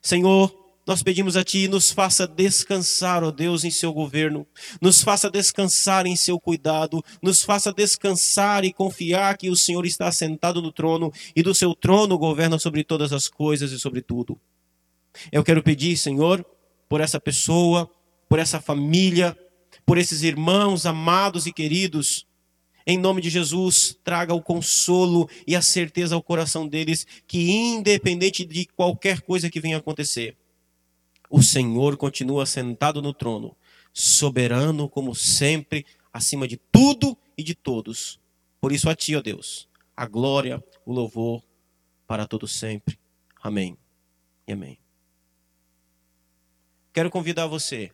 Senhor, 0.00 0.54
nós 0.86 1.02
pedimos 1.02 1.36
a 1.36 1.42
Ti, 1.42 1.66
nos 1.66 1.90
faça 1.90 2.28
descansar, 2.28 3.24
ó 3.24 3.32
Deus, 3.32 3.64
em 3.64 3.70
Seu 3.70 3.92
governo, 3.92 4.46
nos 4.80 5.02
faça 5.02 5.28
descansar 5.28 6.06
em 6.06 6.14
Seu 6.14 6.38
cuidado, 6.38 7.02
nos 7.20 7.42
faça 7.42 7.72
descansar 7.72 8.64
e 8.64 8.72
confiar 8.72 9.36
que 9.36 9.50
o 9.50 9.56
Senhor 9.56 9.84
está 9.84 10.12
sentado 10.12 10.62
no 10.62 10.70
trono 10.70 11.12
e 11.34 11.42
do 11.42 11.52
Seu 11.52 11.74
trono 11.74 12.16
governa 12.16 12.56
sobre 12.58 12.84
todas 12.84 13.12
as 13.12 13.26
coisas 13.26 13.72
e 13.72 13.80
sobre 13.80 14.00
tudo. 14.00 14.38
Eu 15.32 15.42
quero 15.42 15.62
pedir, 15.62 15.96
Senhor, 15.96 16.46
por 16.88 17.00
essa 17.00 17.18
pessoa, 17.18 17.90
por 18.28 18.38
essa 18.38 18.60
família, 18.60 19.36
por 19.84 19.98
esses 19.98 20.22
irmãos 20.22 20.86
amados 20.86 21.46
e 21.46 21.52
queridos, 21.52 22.26
em 22.86 22.96
nome 22.96 23.20
de 23.20 23.28
Jesus, 23.28 23.98
traga 24.04 24.32
o 24.32 24.40
consolo 24.40 25.28
e 25.44 25.56
a 25.56 25.62
certeza 25.62 26.14
ao 26.14 26.22
coração 26.22 26.68
deles 26.68 27.04
que, 27.26 27.50
independente 27.50 28.44
de 28.44 28.66
qualquer 28.66 29.22
coisa 29.22 29.50
que 29.50 29.58
venha 29.58 29.78
acontecer, 29.78 30.36
o 31.30 31.42
Senhor 31.42 31.96
continua 31.96 32.46
sentado 32.46 33.02
no 33.02 33.12
trono, 33.12 33.56
soberano 33.92 34.88
como 34.88 35.14
sempre, 35.14 35.84
acima 36.12 36.46
de 36.46 36.56
tudo 36.56 37.16
e 37.36 37.42
de 37.42 37.54
todos. 37.54 38.20
Por 38.60 38.72
isso 38.72 38.88
a 38.88 38.94
ti, 38.94 39.14
ó 39.16 39.22
Deus, 39.22 39.68
a 39.96 40.06
glória, 40.06 40.62
o 40.84 40.92
louvor 40.92 41.42
para 42.06 42.26
todo 42.26 42.46
sempre. 42.46 42.98
Amém. 43.42 43.76
E 44.46 44.52
amém. 44.52 44.78
Quero 46.92 47.10
convidar 47.10 47.46
você 47.46 47.92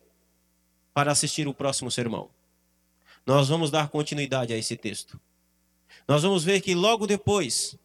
para 0.93 1.11
assistir 1.11 1.47
o 1.47 1.53
próximo 1.53 1.91
sermão. 1.91 2.29
Nós 3.25 3.49
vamos 3.49 3.71
dar 3.71 3.89
continuidade 3.89 4.53
a 4.53 4.57
esse 4.57 4.77
texto. 4.77 5.19
Nós 6.07 6.23
vamos 6.23 6.43
ver 6.43 6.61
que 6.61 6.75
logo 6.75 7.07
depois, 7.07 7.77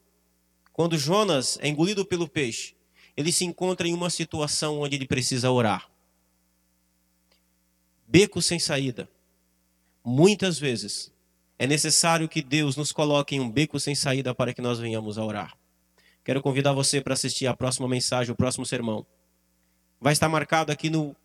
quando 0.73 0.99
Jonas 0.99 1.59
é 1.61 1.69
engolido 1.69 2.05
pelo 2.05 2.29
peixe, 2.29 2.75
ele 3.19 3.33
se 3.33 3.45
encontra 3.45 3.89
em 3.89 3.93
uma 3.93 4.11
situação 4.11 4.79
onde 4.79 4.95
ele 4.95 5.05
precisa 5.05 5.51
orar. 5.51 5.91
Beco 8.07 8.41
sem 8.41 8.61
saída. 8.61 9.11
Muitas 10.05 10.57
vezes 10.57 11.13
é 11.59 11.67
necessário 11.67 12.29
que 12.29 12.41
Deus 12.41 12.77
nos 12.77 12.93
coloque 12.93 13.35
em 13.35 13.41
um 13.41 13.51
beco 13.51 13.81
sem 13.81 13.93
saída 13.93 14.33
para 14.33 14.55
que 14.55 14.63
nós 14.63 14.79
venhamos 14.79 15.19
a 15.19 15.25
orar. 15.25 15.59
Quero 16.23 16.41
convidar 16.41 16.73
você 16.73 17.01
para 17.01 17.15
assistir 17.15 17.49
a 17.49 17.57
próxima 17.57 17.89
mensagem, 17.89 18.33
o 18.33 18.37
próximo 18.37 18.65
sermão. 18.65 19.05
Vai 20.01 20.13
estar 20.13 20.29
marcado 20.29 20.71
aqui 20.71 20.89
no 20.89 21.17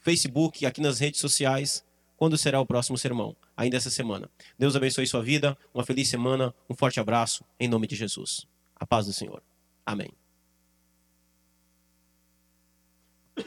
Facebook, 0.00 0.64
aqui 0.64 0.80
nas 0.80 1.00
redes 1.00 1.20
sociais, 1.20 1.84
quando 2.16 2.38
será 2.38 2.62
o 2.62 2.66
próximo 2.66 2.96
sermão, 2.96 3.36
ainda 3.54 3.76
essa 3.76 3.90
semana. 3.90 4.30
Deus 4.58 4.74
abençoe 4.74 5.06
sua 5.06 5.22
vida, 5.22 5.54
uma 5.74 5.84
feliz 5.84 6.08
semana, 6.08 6.54
um 6.66 6.74
forte 6.74 6.98
abraço, 6.98 7.44
em 7.60 7.68
nome 7.68 7.86
de 7.86 7.94
Jesus. 7.94 8.46
A 8.74 8.86
paz 8.86 9.04
do 9.04 9.12
Senhor. 9.12 9.42
Amém. 9.84 10.21